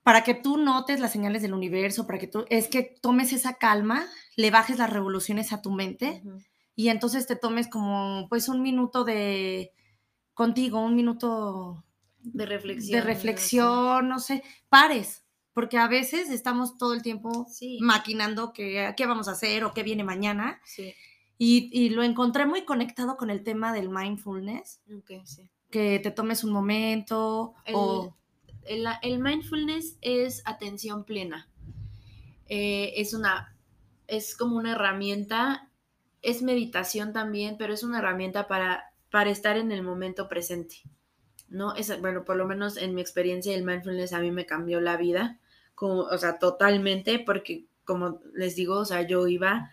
para 0.05 0.23
que 0.23 0.35
tú 0.35 0.57
notes 0.57 1.01
las 1.01 1.11
señales 1.13 1.43
del 1.43 1.53
universo, 1.53 2.07
para 2.07 2.19
que 2.21 2.29
tú, 2.29 2.45
es 2.49 2.69
que 2.69 2.83
tomes 3.03 3.33
esa 3.33 3.55
calma, 3.55 4.07
le 4.37 4.51
bajes 4.51 4.79
las 4.79 4.91
revoluciones 4.91 5.53
a 5.53 5.63
tu 5.63 5.71
mente 5.73 6.23
y 6.77 6.89
entonces 6.89 7.27
te 7.27 7.35
tomes 7.37 7.67
como 7.69 8.27
pues 8.29 8.49
un 8.49 8.63
minuto 8.63 9.03
de 9.05 9.73
contigo, 10.33 10.81
un 10.81 10.95
minuto 10.95 11.85
De 12.23 12.47
reflexión. 12.47 13.01
de 13.01 13.05
reflexión, 13.05 14.09
no 14.09 14.21
sé, 14.21 14.45
pares, 14.69 15.25
porque 15.59 15.77
a 15.77 15.89
veces 15.89 16.31
estamos 16.31 16.79
todo 16.79 16.95
el 16.95 17.03
tiempo 17.03 17.45
Sí. 17.51 17.79
maquinando 17.81 18.53
qué, 18.53 18.95
qué 18.97 19.07
vamos 19.07 19.27
a 19.27 19.33
hacer 19.33 19.65
o 19.65 19.75
qué 19.75 19.83
viene 19.83 20.05
mañana. 20.05 20.61
Sí, 20.65 20.95
Y, 21.37 21.69
y 21.73 21.89
lo 21.89 22.05
encontré 22.05 22.47
muy 22.47 22.65
conectado 22.65 23.17
con 23.17 23.29
el 23.29 23.43
tema 23.43 23.73
del 23.73 23.89
mindfulness, 23.89 24.81
ok, 24.97 25.11
sí. 25.25 25.51
que 25.69 25.99
te 25.99 26.13
tomes 26.13 26.45
un 26.45 26.53
momento 26.53 27.55
El- 27.65 27.75
o... 27.75 28.15
El, 28.63 28.87
el 29.03 29.19
mindfulness 29.19 29.97
es 30.01 30.43
atención 30.47 31.03
plena. 31.05 31.49
Eh, 32.49 32.93
es 33.01 33.15
una, 33.15 33.57
es 34.07 34.37
como 34.37 34.57
una 34.59 34.73
herramienta, 34.73 35.71
es 36.23 36.41
meditación 36.43 37.13
también, 37.13 37.57
pero 37.59 37.75
es 37.75 37.83
una 37.83 37.99
herramienta 37.99 38.47
para, 38.47 38.93
para 39.11 39.31
estar 39.31 39.57
en 39.57 39.73
el 39.73 39.83
momento 39.83 40.29
presente. 40.29 40.77
¿No? 41.49 41.75
Es, 41.75 41.99
bueno, 42.01 42.25
por 42.25 42.37
lo 42.37 42.47
menos 42.47 42.77
en 42.77 42.95
mi 42.95 43.01
experiencia, 43.01 43.55
el 43.57 43.65
mindfulness 43.65 44.13
a 44.13 44.21
mí 44.21 44.31
me 44.31 44.45
cambió 44.45 44.81
la 44.83 44.99
vida, 44.99 45.41
como, 45.79 46.01
o 46.01 46.19
sea, 46.19 46.41
totalmente, 46.41 47.21
porque 47.21 47.67
como 47.85 48.21
les 48.35 48.57
digo, 48.57 48.79
o 48.79 48.85
sea, 48.85 49.07
yo 49.07 49.29
iba 49.29 49.71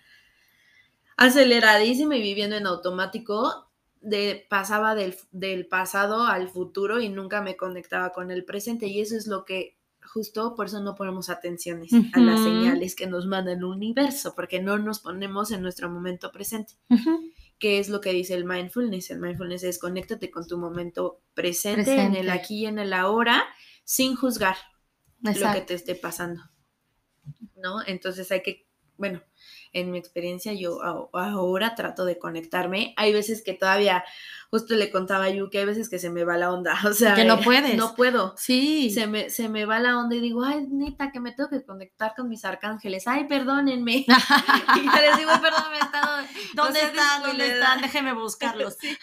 aceleradísima 1.17 2.15
y 2.15 2.21
viviendo 2.21 2.55
en 2.55 2.67
automático, 2.67 3.71
de, 4.01 4.45
pasaba 4.47 4.93
del, 4.93 5.15
del 5.31 5.65
pasado 5.65 6.27
al 6.27 6.47
futuro 6.47 6.99
y 6.99 7.09
nunca 7.09 7.41
me 7.41 7.57
conectaba 7.57 8.11
con 8.11 8.29
el 8.29 8.45
presente. 8.45 8.85
Y 8.85 9.01
eso 9.01 9.17
es 9.17 9.25
lo 9.25 9.45
que, 9.45 9.79
justo 10.03 10.53
por 10.53 10.67
eso 10.67 10.79
no 10.79 10.93
ponemos 10.93 11.31
atenciones 11.31 11.91
a 12.13 12.19
las 12.19 12.43
señales 12.43 12.95
que 12.95 13.07
nos 13.07 13.25
manda 13.25 13.53
el 13.53 13.63
universo, 13.63 14.35
porque 14.35 14.61
no 14.61 14.77
nos 14.77 14.99
ponemos 14.99 15.49
en 15.49 15.63
nuestro 15.63 15.89
momento 15.89 16.31
presente. 16.31 16.75
¿Qué 17.57 17.79
es 17.79 17.89
lo 17.89 17.99
que 17.99 18.11
dice 18.11 18.35
el 18.35 18.45
mindfulness? 18.45 19.09
El 19.09 19.21
mindfulness 19.21 19.63
es 19.63 19.79
conéctate 19.79 20.29
con 20.29 20.45
tu 20.45 20.59
momento 20.59 21.21
presente, 21.33 21.95
en 21.95 21.99
el 21.99 22.11
Presente. 22.11 22.31
aquí 22.31 22.59
y 22.59 22.65
en 22.67 22.77
el 22.77 22.93
ahora, 22.93 23.43
sin 23.83 24.15
juzgar 24.15 24.55
lo 25.33 25.53
que 25.53 25.61
te 25.61 25.73
esté 25.73 25.95
pasando. 25.95 26.41
¿No? 27.55 27.81
Entonces 27.85 28.31
hay 28.31 28.43
que, 28.43 28.67
bueno, 28.97 29.21
en 29.75 29.91
mi 29.91 29.97
experiencia 29.97 30.53
yo 30.53 30.81
ahora 31.13 31.75
trato 31.75 32.05
de 32.05 32.17
conectarme. 32.17 32.93
Hay 32.95 33.11
veces 33.11 33.43
que 33.43 33.53
todavía, 33.53 34.05
justo 34.49 34.73
le 34.75 34.89
contaba 34.89 35.25
a 35.25 35.29
Yu 35.29 35.49
que 35.49 35.59
hay 35.59 35.65
veces 35.65 35.89
que 35.89 35.99
se 35.99 36.09
me 36.09 36.23
va 36.23 36.37
la 36.37 36.51
onda, 36.51 36.77
o 36.87 36.93
sea, 36.93 37.13
Que 37.13 37.25
no 37.25 37.41
puedes. 37.41 37.75
No 37.75 37.93
puedo. 37.93 38.33
Sí. 38.37 38.89
Se 38.91 39.05
me, 39.05 39.29
se 39.29 39.49
me 39.49 39.65
va 39.65 39.79
la 39.79 39.97
onda 39.97 40.15
y 40.15 40.21
digo, 40.21 40.43
ay, 40.43 40.67
neta, 40.69 41.11
que 41.11 41.19
me 41.19 41.33
tengo 41.33 41.49
que 41.49 41.65
conectar 41.65 42.13
con 42.15 42.29
mis 42.29 42.45
arcángeles. 42.45 43.05
Ay, 43.05 43.25
perdónenme. 43.27 44.05
y 44.77 45.01
les 45.01 45.17
digo, 45.17 45.31
perdón, 45.41 45.71
me 45.71 45.77
he 45.77 45.81
estado... 45.81 46.25
¿Dónde 46.53 46.81
están? 46.81 47.21
¿Dónde 47.23 47.43
descuidado". 47.43 47.73
están? 47.73 47.81
Déjeme 47.81 48.13
buscarlos. 48.13 48.77
Sí, 48.79 48.95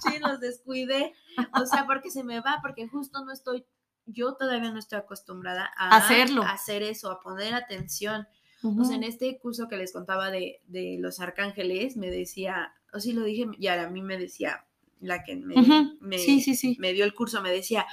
sí, 0.00 0.18
los 0.18 0.40
descuidé. 0.40 1.14
O 1.58 1.64
sea, 1.64 1.86
porque 1.86 2.10
se 2.10 2.22
me 2.22 2.40
va, 2.40 2.58
porque 2.60 2.86
justo 2.86 3.24
no 3.24 3.32
estoy, 3.32 3.64
yo 4.06 4.34
todavía 4.34 4.70
no 4.72 4.78
estoy 4.78 4.98
acostumbrada 4.98 5.70
a 5.76 5.96
Hacerlo. 5.96 6.42
a 6.42 6.52
hacer 6.52 6.82
eso, 6.82 7.10
a 7.10 7.20
poner 7.20 7.54
atención. 7.54 8.26
Ujú. 8.62 8.82
O 8.82 8.84
sea, 8.84 8.96
en 8.96 9.04
este 9.04 9.38
curso 9.38 9.68
que 9.68 9.76
les 9.76 9.92
contaba 9.92 10.30
de, 10.30 10.60
de 10.66 10.96
los 11.00 11.20
arcángeles, 11.20 11.96
me 11.96 12.10
decía, 12.10 12.74
o 12.92 13.00
sí 13.00 13.12
lo 13.12 13.22
dije, 13.24 13.46
y 13.58 13.66
ahora 13.68 13.84
a 13.84 13.90
mí 13.90 14.02
me 14.02 14.16
decía, 14.18 14.64
la 15.00 15.24
que 15.24 15.34
me, 15.36 15.54
me, 16.00 16.18
Sí, 16.18 16.40
sí, 16.40 16.54
sí. 16.54 16.76
me 16.78 16.92
dio 16.92 17.04
el 17.04 17.12
curso, 17.14 17.42
me 17.42 17.50
decía, 17.50 17.86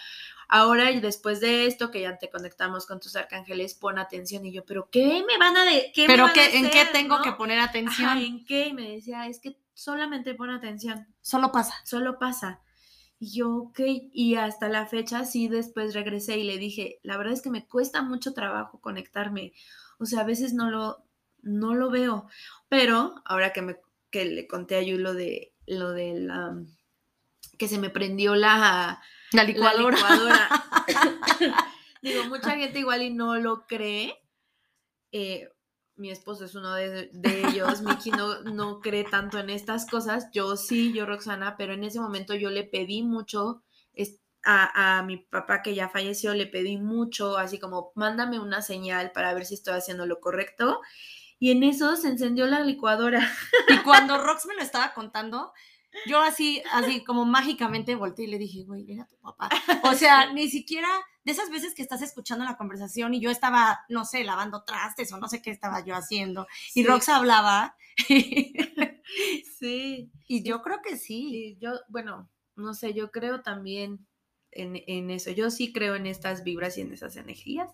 ahora 0.48 0.92
y 0.92 1.00
después 1.00 1.40
de 1.40 1.66
esto, 1.66 1.90
que 1.90 2.02
ya 2.02 2.18
te 2.20 2.30
conectamos 2.30 2.86
con 2.86 3.00
tus 3.00 3.16
arcángeles, 3.16 3.74
pon 3.74 3.98
atención. 3.98 4.46
Y 4.46 4.52
yo, 4.52 4.64
¿pero 4.66 4.90
qué 4.92 5.24
me 5.28 5.38
van 5.40 5.58
a 5.58 5.64
de 5.66 5.92
qué 5.94 6.02
me 6.04 6.08
Pero 6.08 6.24
van 6.26 6.32
a 6.32 6.34
qué, 6.34 6.58
¿en 6.58 6.70
qué 6.70 6.82
hacer, 6.82 6.92
tengo 6.94 7.18
no? 7.18 7.24
que 7.24 7.32
poner 7.32 7.60
atención? 7.60 8.10
Ajá, 8.10 8.20
¿en 8.22 8.46
qué? 8.46 8.68
Y 8.68 8.74
me 8.74 8.90
decía, 8.92 9.26
es 9.28 9.40
que 9.40 9.58
solamente 9.74 10.36
pon 10.36 10.50
atención 10.52 11.08
Solo 11.22 11.52
pasa. 11.52 11.74
solo 11.84 12.20
pasa. 12.20 12.60
Y 13.20 13.38
yo, 13.38 13.54
ok, 13.54 13.80
y 14.14 14.36
hasta 14.36 14.70
la 14.70 14.86
fecha 14.86 15.26
sí 15.26 15.50
después 15.50 15.94
regresé 15.94 16.38
y 16.38 16.44
le 16.44 16.58
dije, 16.58 17.00
la 17.04 17.18
verdad 17.18 17.34
es 17.34 17.42
que 17.42 17.50
me 17.50 17.68
cuesta 17.68 18.02
mucho 18.02 18.34
trabajo 18.34 18.80
conectarme. 18.80 19.54
O 19.98 20.06
sea, 20.06 20.22
a 20.22 20.26
veces 20.26 20.54
no 20.54 20.72
lo, 20.72 21.04
no 21.42 21.76
lo 21.76 21.90
veo. 21.90 22.28
Pero 22.70 23.16
ahora 23.26 23.52
que 23.52 23.62
me 23.62 23.76
que 24.10 24.26
le 24.26 24.48
conté 24.48 24.76
a 24.76 24.82
Yu 24.82 24.98
lo 24.98 25.14
de 25.14 25.54
lo 25.68 25.92
de 25.92 26.20
la 26.20 26.56
que 27.58 27.68
se 27.68 27.78
me 27.78 27.90
prendió 27.90 28.36
la, 28.36 29.02
La 29.34 29.44
licuadora. 29.44 29.98
Digo, 32.02 32.24
mucha 32.26 32.52
gente 32.52 32.80
igual 32.80 33.02
y 33.02 33.14
no 33.14 33.36
lo 33.36 33.68
cree. 33.68 34.18
Eh, 35.12 35.50
mi 36.00 36.10
esposo 36.10 36.46
es 36.46 36.56
uno 36.56 36.74
de, 36.74 37.10
ellos. 37.24 37.82
Miki 37.82 38.12
no, 38.12 38.42
no 38.42 38.80
cree 38.80 39.04
tanto 39.04 39.38
en 39.38 39.50
estas 39.50 39.86
cosas. 39.86 40.30
Yo 40.34 40.58
sí, 40.58 40.94
yo 40.94 41.06
Roxana, 41.06 41.56
pero 41.58 41.74
en 41.74 41.84
ese 41.84 42.00
momento 42.00 42.34
yo 42.34 42.50
le 42.50 42.64
pedí 42.64 43.04
mucho 43.04 43.64
a, 44.44 45.00
a 45.00 45.04
mi 45.04 45.18
papá 45.18 45.62
que 45.62 45.76
ya 45.76 45.90
falleció, 45.90 46.34
le 46.34 46.48
pedí 46.48 46.78
mucho, 46.78 47.38
así 47.38 47.60
como, 47.60 47.92
mándame 47.96 48.40
una 48.40 48.62
señal 48.62 49.12
para 49.12 49.34
ver 49.34 49.46
si 49.46 49.56
estoy 49.56 49.74
haciendo 49.74 50.06
lo 50.06 50.20
correcto. 50.20 50.80
Y 51.40 51.52
en 51.52 51.64
eso 51.64 51.96
se 51.96 52.10
encendió 52.10 52.46
la 52.48 52.62
licuadora. 52.62 53.32
Y 53.70 53.78
cuando 53.84 54.18
Rox 54.18 54.46
me 54.46 54.56
lo 54.56 54.62
estaba 54.62 54.94
contando, 54.94 55.54
Yo 56.06 56.22
así, 56.22 56.62
así 56.72 57.04
como 57.04 57.26
mágicamente 57.26 57.96
volteé 57.96 58.26
y 58.26 58.30
le 58.30 58.38
dije, 58.38 58.64
güey, 58.64 58.92
era 58.92 59.06
tu 59.06 59.18
papá. 59.18 59.50
O 59.84 59.94
sea, 59.94 60.32
ni 60.34 60.50
siquiera 60.50 60.88
de 61.24 61.32
esas 61.32 61.50
veces 61.50 61.74
que 61.74 61.82
estás 61.82 62.02
escuchando 62.02 62.46
la 62.46 62.58
conversación 62.58 63.14
y 63.14 63.20
yo 63.20 63.32
estaba, 63.32 63.82
no 63.90 64.06
sé, 64.06 64.24
lavando 64.24 64.64
trastes 64.64 65.12
o 65.12 65.18
no 65.18 65.28
sé 65.28 65.42
qué 65.42 65.52
estaba 65.52 65.84
yo 65.84 65.96
haciendo. 65.96 66.48
Y. 66.74 66.86
Rox 66.86 67.10
hablaba. 67.10 67.76
Sí. 69.58 70.12
y 70.28 70.44
yo 70.44 70.62
creo 70.62 70.82
que 70.84 70.96
sí. 70.96 71.30
Y 71.34 71.58
yo, 71.58 71.72
bueno, 71.90 72.30
no 72.56 72.76
sé, 72.76 72.94
yo 72.94 73.10
creo 73.10 73.42
también 73.42 74.06
en, 74.52 74.82
en 74.86 75.10
eso. 75.10 75.32
Yo 75.32 75.50
sí 75.50 75.74
creo 75.74 75.96
en 75.96 76.06
estas 76.06 76.44
vibras 76.44 76.78
y 76.78 76.82
en 76.82 76.94
esas 76.94 77.16
energías. 77.16 77.72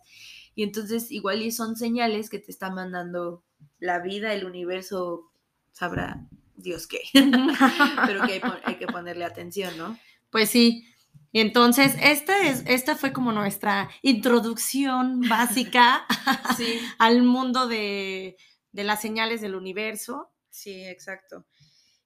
Y 0.56 0.63
entonces 0.63 1.12
igual 1.12 1.41
y 1.41 1.51
son 1.51 1.75
señales 1.75 2.30
que 2.30 2.39
te 2.39 2.51
está 2.51 2.69
mandando 2.69 3.43
la 3.78 3.99
vida, 3.99 4.34
el 4.34 4.45
universo, 4.45 5.30
sabrá 5.73 6.25
Dios 6.56 6.88
qué. 6.88 7.02
Pero 8.06 8.26
que 8.26 8.34
hay, 8.34 8.41
hay 8.63 8.76
que 8.78 8.88
ponerle 8.88 9.26
atención, 9.26 9.78
¿no? 9.78 9.98
Pues 10.30 10.50
sí. 10.50 10.88
Y 11.32 11.41
entonces, 11.41 11.96
esta, 12.02 12.48
es, 12.48 12.63
esta 12.65 12.96
fue 12.96 13.12
como 13.12 13.34
nuestra 13.34 13.89
introducción 14.02 15.22
básica 15.28 16.06
Sí, 16.58 16.80
al 16.98 17.24
mundo 17.24 17.68
de, 17.68 18.38
de 18.72 18.84
las 18.84 19.02
señales 19.02 19.41
del 19.41 19.56
universo. 19.56 20.32
sí, 20.50 20.86
exacto. 20.86 21.46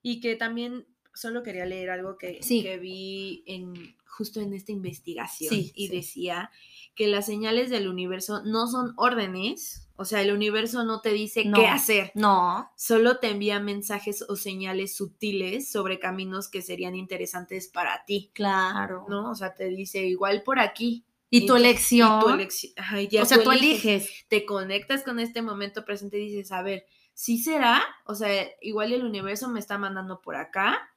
Y 0.02 0.22
que 0.22 0.36
también 0.36 0.88
solo 1.13 1.43
quería 1.43 1.65
leer 1.65 1.89
algo 1.89 2.17
que, 2.17 2.41
Sí. 2.41 2.62
que 2.63 2.78
vi 2.78 3.43
en 3.48 3.95
justo 4.06 4.41
en 4.41 4.54
esta 4.54 4.72
investigación 4.74 5.50
Sí, 5.54 5.72
y 5.76 5.88
sí. 5.88 5.95
decía 5.95 6.52
que 6.93 7.08
las 7.08 7.26
señales 7.26 7.69
del 7.69 7.88
universo 7.88 8.43
no 8.43 8.67
son 8.67 8.93
órdenes, 8.98 9.88
o 9.95 10.04
sea, 10.04 10.22
el 10.22 10.34
universo 10.34 10.84
no 10.84 11.00
te 11.00 11.12
dice 11.13 11.45
No. 11.45 11.58
qué 11.58 11.67
hacer, 11.67 12.12
No, 12.15 12.69
solo 12.76 13.19
te 13.19 13.30
envía 13.30 13.62
mensajes 13.62 14.26
o 14.28 14.36
señales 14.36 14.95
sutiles 14.95 15.72
sobre 15.72 16.00
caminos 16.00 16.50
que 16.50 16.62
serían 16.62 16.95
interesantes 16.95 17.69
para 17.69 18.04
ti, 18.06 18.32
claro. 18.34 19.06
¿no? 19.08 19.32
O 19.32 19.36
sea, 19.36 19.54
te 19.54 19.69
dice 19.69 20.04
igual 20.06 20.43
por 20.43 20.60
aquí. 20.60 21.06
Y 21.30 21.45
tu 21.45 21.56
elección. 21.56 22.19
y 22.19 22.24
tu 22.26 22.30
elección. 22.34 22.74
ajá, 22.76 23.02
y 23.02 23.08
ya 23.08 23.22
o 23.22 23.26
sea, 23.26 23.41
tú 23.43 23.52
eliges. 23.52 24.10
te 24.28 24.45
conectas 24.45 25.04
con 25.04 25.19
este 25.19 25.41
momento 25.41 25.86
presente 25.86 26.17
y 26.19 26.26
dices, 26.28 26.52
a 26.52 26.62
ver, 26.63 26.86
¿sí 27.13 27.38
será? 27.38 27.82
O 28.06 28.15
sea, 28.15 28.48
igual 28.62 28.91
el 28.91 29.06
universo 29.06 29.48
me 29.48 29.60
está 29.60 29.78
mandando 29.78 30.19
por 30.22 30.36
acá, 30.36 30.89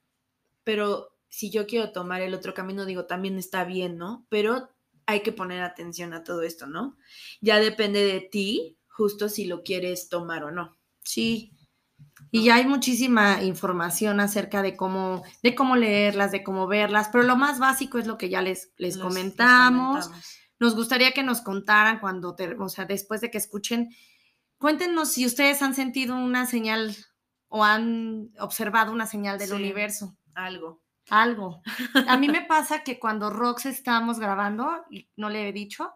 pero 0.65 1.17
si 1.29 1.51
yo 1.51 1.67
quiero 1.67 1.93
tomar 1.93 2.21
el 2.23 2.35
otro 2.35 2.55
camino, 2.55 2.85
digo, 2.85 3.07
también 3.07 3.39
está 3.39 3.65
bien, 3.65 3.97
¿no? 3.97 4.27
Pero 4.29 4.69
hay 5.07 5.21
que 5.23 5.33
poner 5.33 5.63
atención 5.63 6.13
a 6.15 6.25
todo 6.25 6.43
esto, 6.43 6.67
¿no? 6.67 6.97
Ya 7.41 7.59
depende 7.59 8.05
de 8.05 8.21
ti, 8.21 8.79
justo 8.89 9.29
si 9.29 9.47
lo 9.47 9.63
quieres 9.63 10.09
tomar 10.09 10.45
o 10.45 10.51
no. 10.51 10.77
Sí. 11.05 11.53
Y 12.31 12.45
ya 12.45 12.57
hay 12.57 12.67
muchísima 12.67 13.43
información 13.43 14.21
acerca 14.21 14.63
de 14.63 14.77
cómo, 14.77 15.23
de 15.43 15.55
cómo 15.55 15.77
leerlas, 15.77 16.33
de 16.33 16.43
cómo 16.45 16.67
verlas, 16.67 17.09
pero 17.11 17.25
lo 17.25 17.37
más 17.37 17.59
básico 17.59 17.99
es 17.99 18.07
lo 18.07 18.17
que 18.19 18.29
ya 18.29 18.43
les, 18.43 18.73
les 18.77 18.97
comentamos. 18.99 20.11
Nos 20.61 20.75
gustaría 20.77 21.13
que 21.13 21.23
nos 21.23 21.41
contaran 21.41 21.99
cuando, 21.99 22.35
te- 22.35 22.55
o 22.55 22.69
sea, 22.69 22.85
después 22.85 23.21
de 23.21 23.31
que 23.31 23.39
escuchen, 23.39 23.91
cuéntenos 24.59 25.11
si 25.13 25.27
ustedes 25.27 25.61
han 25.63 25.75
sentido 25.75 26.15
una 26.17 26.47
señal 26.47 26.95
o 27.49 27.65
han 27.65 28.31
observado 28.39 28.93
una 28.93 29.07
señal 29.07 29.39
del 29.39 29.49
Sí. 29.49 29.55
universo. 29.55 30.17
Algo. 30.35 30.83
Algo. 31.11 31.63
A 32.09 32.17
mí 32.17 32.29
me 32.29 32.43
pasa 32.49 32.83
que 32.83 32.99
cuando 32.99 33.31
Rox 33.31 33.67
estábamos 33.67 34.19
grabando, 34.19 34.85
y 34.91 35.09
no 35.17 35.29
le 35.29 35.49
he 35.49 35.53
dicho, 35.53 35.93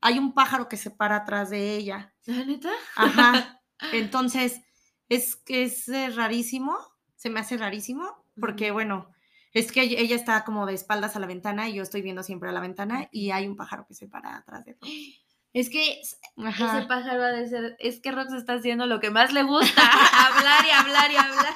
hay 0.00 0.18
un 0.18 0.34
pájaro 0.34 0.68
que 0.68 0.76
se 0.76 0.90
para 0.90 1.16
atrás 1.16 1.50
de 1.50 1.74
ella. 1.76 2.14
¿La 2.26 2.44
neta? 2.44 2.70
Ajá. 2.94 3.60
Entonces, 3.92 4.62
es 5.08 5.36
que 5.36 5.64
es 5.64 5.88
eh, 5.88 6.10
rarísimo, 6.10 6.76
se 7.14 7.30
me 7.30 7.40
hace 7.40 7.56
rarísimo, 7.56 8.24
porque 8.40 8.70
bueno, 8.70 9.10
es 9.52 9.72
que 9.72 9.82
ella 9.82 10.16
está 10.16 10.44
como 10.44 10.66
de 10.66 10.74
espaldas 10.74 11.16
a 11.16 11.20
la 11.20 11.26
ventana 11.26 11.68
y 11.68 11.74
yo 11.74 11.82
estoy 11.82 12.02
viendo 12.02 12.22
siempre 12.22 12.48
a 12.48 12.52
la 12.52 12.60
ventana 12.60 13.08
y 13.10 13.30
hay 13.30 13.46
un 13.46 13.56
pájaro 13.56 13.86
que 13.86 13.94
se 13.94 14.08
para 14.08 14.36
atrás 14.36 14.64
de 14.64 14.72
Rox. 14.72 14.86
Es 15.52 15.70
que 15.70 16.02
Ajá. 16.44 16.80
ese 16.80 16.86
pájaro 16.86 17.22
ha 17.22 17.28
de 17.28 17.48
ser, 17.48 17.76
es 17.78 17.98
que 18.02 18.12
Rox 18.12 18.30
está 18.34 18.54
haciendo 18.54 18.84
lo 18.84 19.00
que 19.00 19.08
más 19.08 19.32
le 19.32 19.42
gusta, 19.42 19.80
hablar 20.26 20.66
y 20.66 20.70
hablar 20.70 21.10
y 21.10 21.16
hablar. 21.16 21.54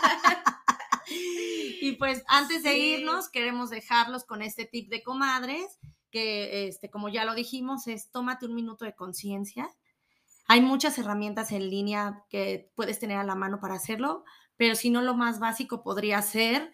Y 1.81 1.93
pues 1.93 2.23
antes 2.29 2.63
de 2.63 2.77
irnos, 2.79 3.29
queremos 3.29 3.71
dejarlos 3.71 4.25
con 4.25 4.43
este 4.43 4.65
tip 4.67 4.91
de 4.91 5.03
comadres, 5.03 5.79
que 6.11 6.67
este, 6.67 6.91
como 6.91 7.09
ya 7.09 7.25
lo 7.25 7.35
dijimos, 7.35 7.87
es 7.87 8.11
tómate 8.11 8.47
un 8.47 8.55
minuto 8.55 8.85
de 8.85 8.95
conciencia. 8.95 9.69
Hay 10.47 10.61
muchas 10.61 10.99
herramientas 10.99 11.53
en 11.53 11.71
línea 11.71 12.25
que 12.29 12.71
puedes 12.75 12.99
tener 12.99 13.17
a 13.19 13.25
la 13.25 13.35
mano 13.37 13.61
para 13.61 13.75
hacerlo, 13.75 14.25
pero 14.57 14.75
si 14.75 14.91
no, 14.91 15.01
lo 15.03 15.15
más 15.15 15.39
básico 15.39 15.83
podría 15.83 16.21
ser, 16.23 16.73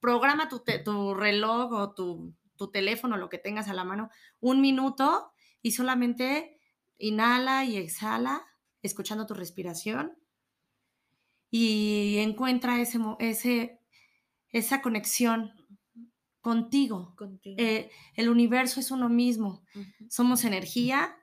programa 0.00 0.48
tu, 0.48 0.60
te- 0.60 0.78
tu 0.78 1.14
reloj 1.14 1.72
o 1.72 1.94
tu, 1.94 2.34
tu 2.56 2.70
teléfono, 2.70 3.16
lo 3.16 3.28
que 3.30 3.38
tengas 3.38 3.68
a 3.68 3.74
la 3.74 3.84
mano, 3.84 4.10
un 4.40 4.60
minuto 4.60 5.32
y 5.62 5.72
solamente 5.72 6.60
inhala 6.98 7.64
y 7.64 7.76
exhala, 7.78 8.46
escuchando 8.82 9.26
tu 9.26 9.34
respiración 9.34 10.16
y 11.50 12.18
encuentra 12.18 12.80
ese, 12.80 12.98
ese, 13.18 13.80
esa 14.58 14.82
conexión 14.82 15.52
contigo. 16.40 17.14
Contigo. 17.16 17.56
Eh, 17.58 17.90
el 18.14 18.28
universo 18.28 18.80
es 18.80 18.90
uno 18.90 19.08
mismo, 19.08 19.64
somos 20.08 20.44
energía 20.44 21.16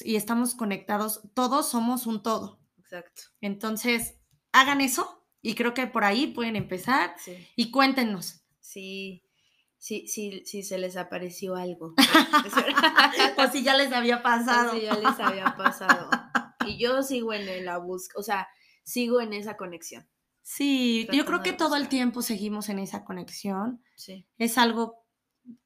y 0.00 0.16
estamos 0.16 0.54
conectados, 0.54 1.20
todos 1.34 1.68
somos 1.68 2.06
un 2.06 2.22
todo. 2.22 2.60
Exacto. 2.78 3.22
Entonces, 3.40 4.16
hagan 4.52 4.80
eso 4.80 5.26
y 5.42 5.54
creo 5.54 5.74
que 5.74 5.86
por 5.86 6.04
ahí 6.04 6.28
pueden 6.28 6.56
empezar 6.56 7.14
Sí. 7.18 7.36
y 7.56 7.70
cuéntenos. 7.70 8.42
Sí. 8.60 9.22
Sí, 9.78 10.08
sí, 10.08 10.42
sí 10.46 10.62
se 10.62 10.78
les 10.78 10.96
apareció 10.96 11.54
algo. 11.54 11.94
o 13.38 13.52
si 13.52 13.62
ya 13.62 13.76
les 13.76 13.92
había 13.92 14.22
pasado. 14.22 14.72
Así 14.72 14.82
ya 14.82 14.94
les 14.94 15.20
había 15.20 15.54
pasado. 15.56 16.10
Y 16.66 16.78
yo 16.78 17.04
sigo 17.04 17.32
en 17.32 17.64
la 17.64 17.78
búsqueda, 17.78 18.18
o 18.18 18.22
sea, 18.24 18.48
sigo 18.82 19.20
en 19.20 19.32
esa 19.32 19.56
conexión. 19.56 20.08
Sí, 20.48 21.08
yo 21.12 21.24
creo 21.24 21.42
que 21.42 21.52
todo 21.52 21.74
el 21.74 21.88
tiempo 21.88 22.22
seguimos 22.22 22.68
en 22.68 22.78
esa 22.78 23.04
conexión. 23.04 23.82
Sí. 23.96 24.28
es 24.38 24.58
algo, 24.58 25.04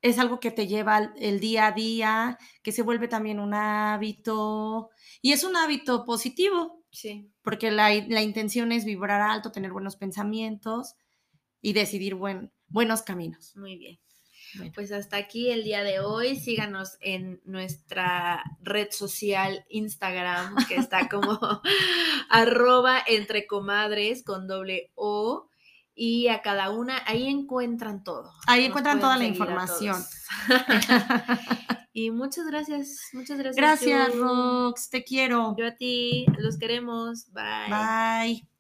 es 0.01 0.19
algo 0.19 0.41
que 0.41 0.51
te 0.51 0.67
lleva 0.67 1.13
el 1.19 1.39
día 1.39 1.67
a 1.67 1.73
día, 1.73 2.39
que 2.63 2.73
se 2.73 2.81
vuelve 2.81 3.07
también 3.07 3.41
un 3.41 3.53
hábito 3.53 4.89
y 5.21 5.33
es 5.33 5.45
un 5.45 5.55
hábito 5.57 6.07
positivo, 6.07 6.83
Sí. 6.91 7.31
porque 7.43 7.71
la, 7.71 7.91
la 8.09 8.23
intención 8.23 8.73
es 8.73 8.87
vibrar 8.87 9.21
alto, 9.21 9.53
tener 9.53 9.71
buenos 9.71 9.97
pensamientos 9.97 10.95
y 11.61 11.75
decidir 11.75 12.15
buen, 12.15 12.51
buenos 12.69 13.03
caminos. 13.03 13.55
Muy 13.57 13.77
bien. 13.77 13.99
Bueno. 14.57 14.73
Pues 14.75 14.93
hasta 14.93 15.17
aquí 15.17 15.51
el 15.51 15.65
día 15.65 15.83
de 15.83 16.01
hoy. 16.01 16.37
Síganos 16.37 16.97
en 17.01 17.41
nuestra 17.45 18.43
red 18.61 18.89
social 18.91 19.65
Instagram, 19.69 20.57
que 20.69 20.77
está 20.77 21.09
como 21.09 21.39
arroba 22.31 23.03
entre 23.07 23.47
comadres 23.47 24.25
con 24.25 24.47
doble 24.47 24.91
O. 24.95 25.49
Y 25.95 26.29
a 26.29 26.41
cada 26.41 26.71
una, 26.71 27.03
ahí 27.07 27.27
encuentran 27.27 28.03
todo. 28.05 28.33
Ahí 28.47 28.61
Nos 28.61 28.69
encuentran 28.69 29.01
toda 29.01 29.19
la 29.19 29.25
información. 29.27 30.03
y 31.93 32.11
muchas 32.11 32.47
gracias. 32.47 33.11
Muchas 33.13 33.39
gracias. 33.39 33.57
Gracias. 33.57 34.17
Rox, 34.17 34.89
te 34.89 35.05
quiero. 35.05 35.55
Yo 35.59 35.67
a 35.67 35.75
ti, 35.75 36.25
los 36.39 36.57
queremos. 36.57 37.31
Bye. 37.33 37.69
Bye. 37.69 38.51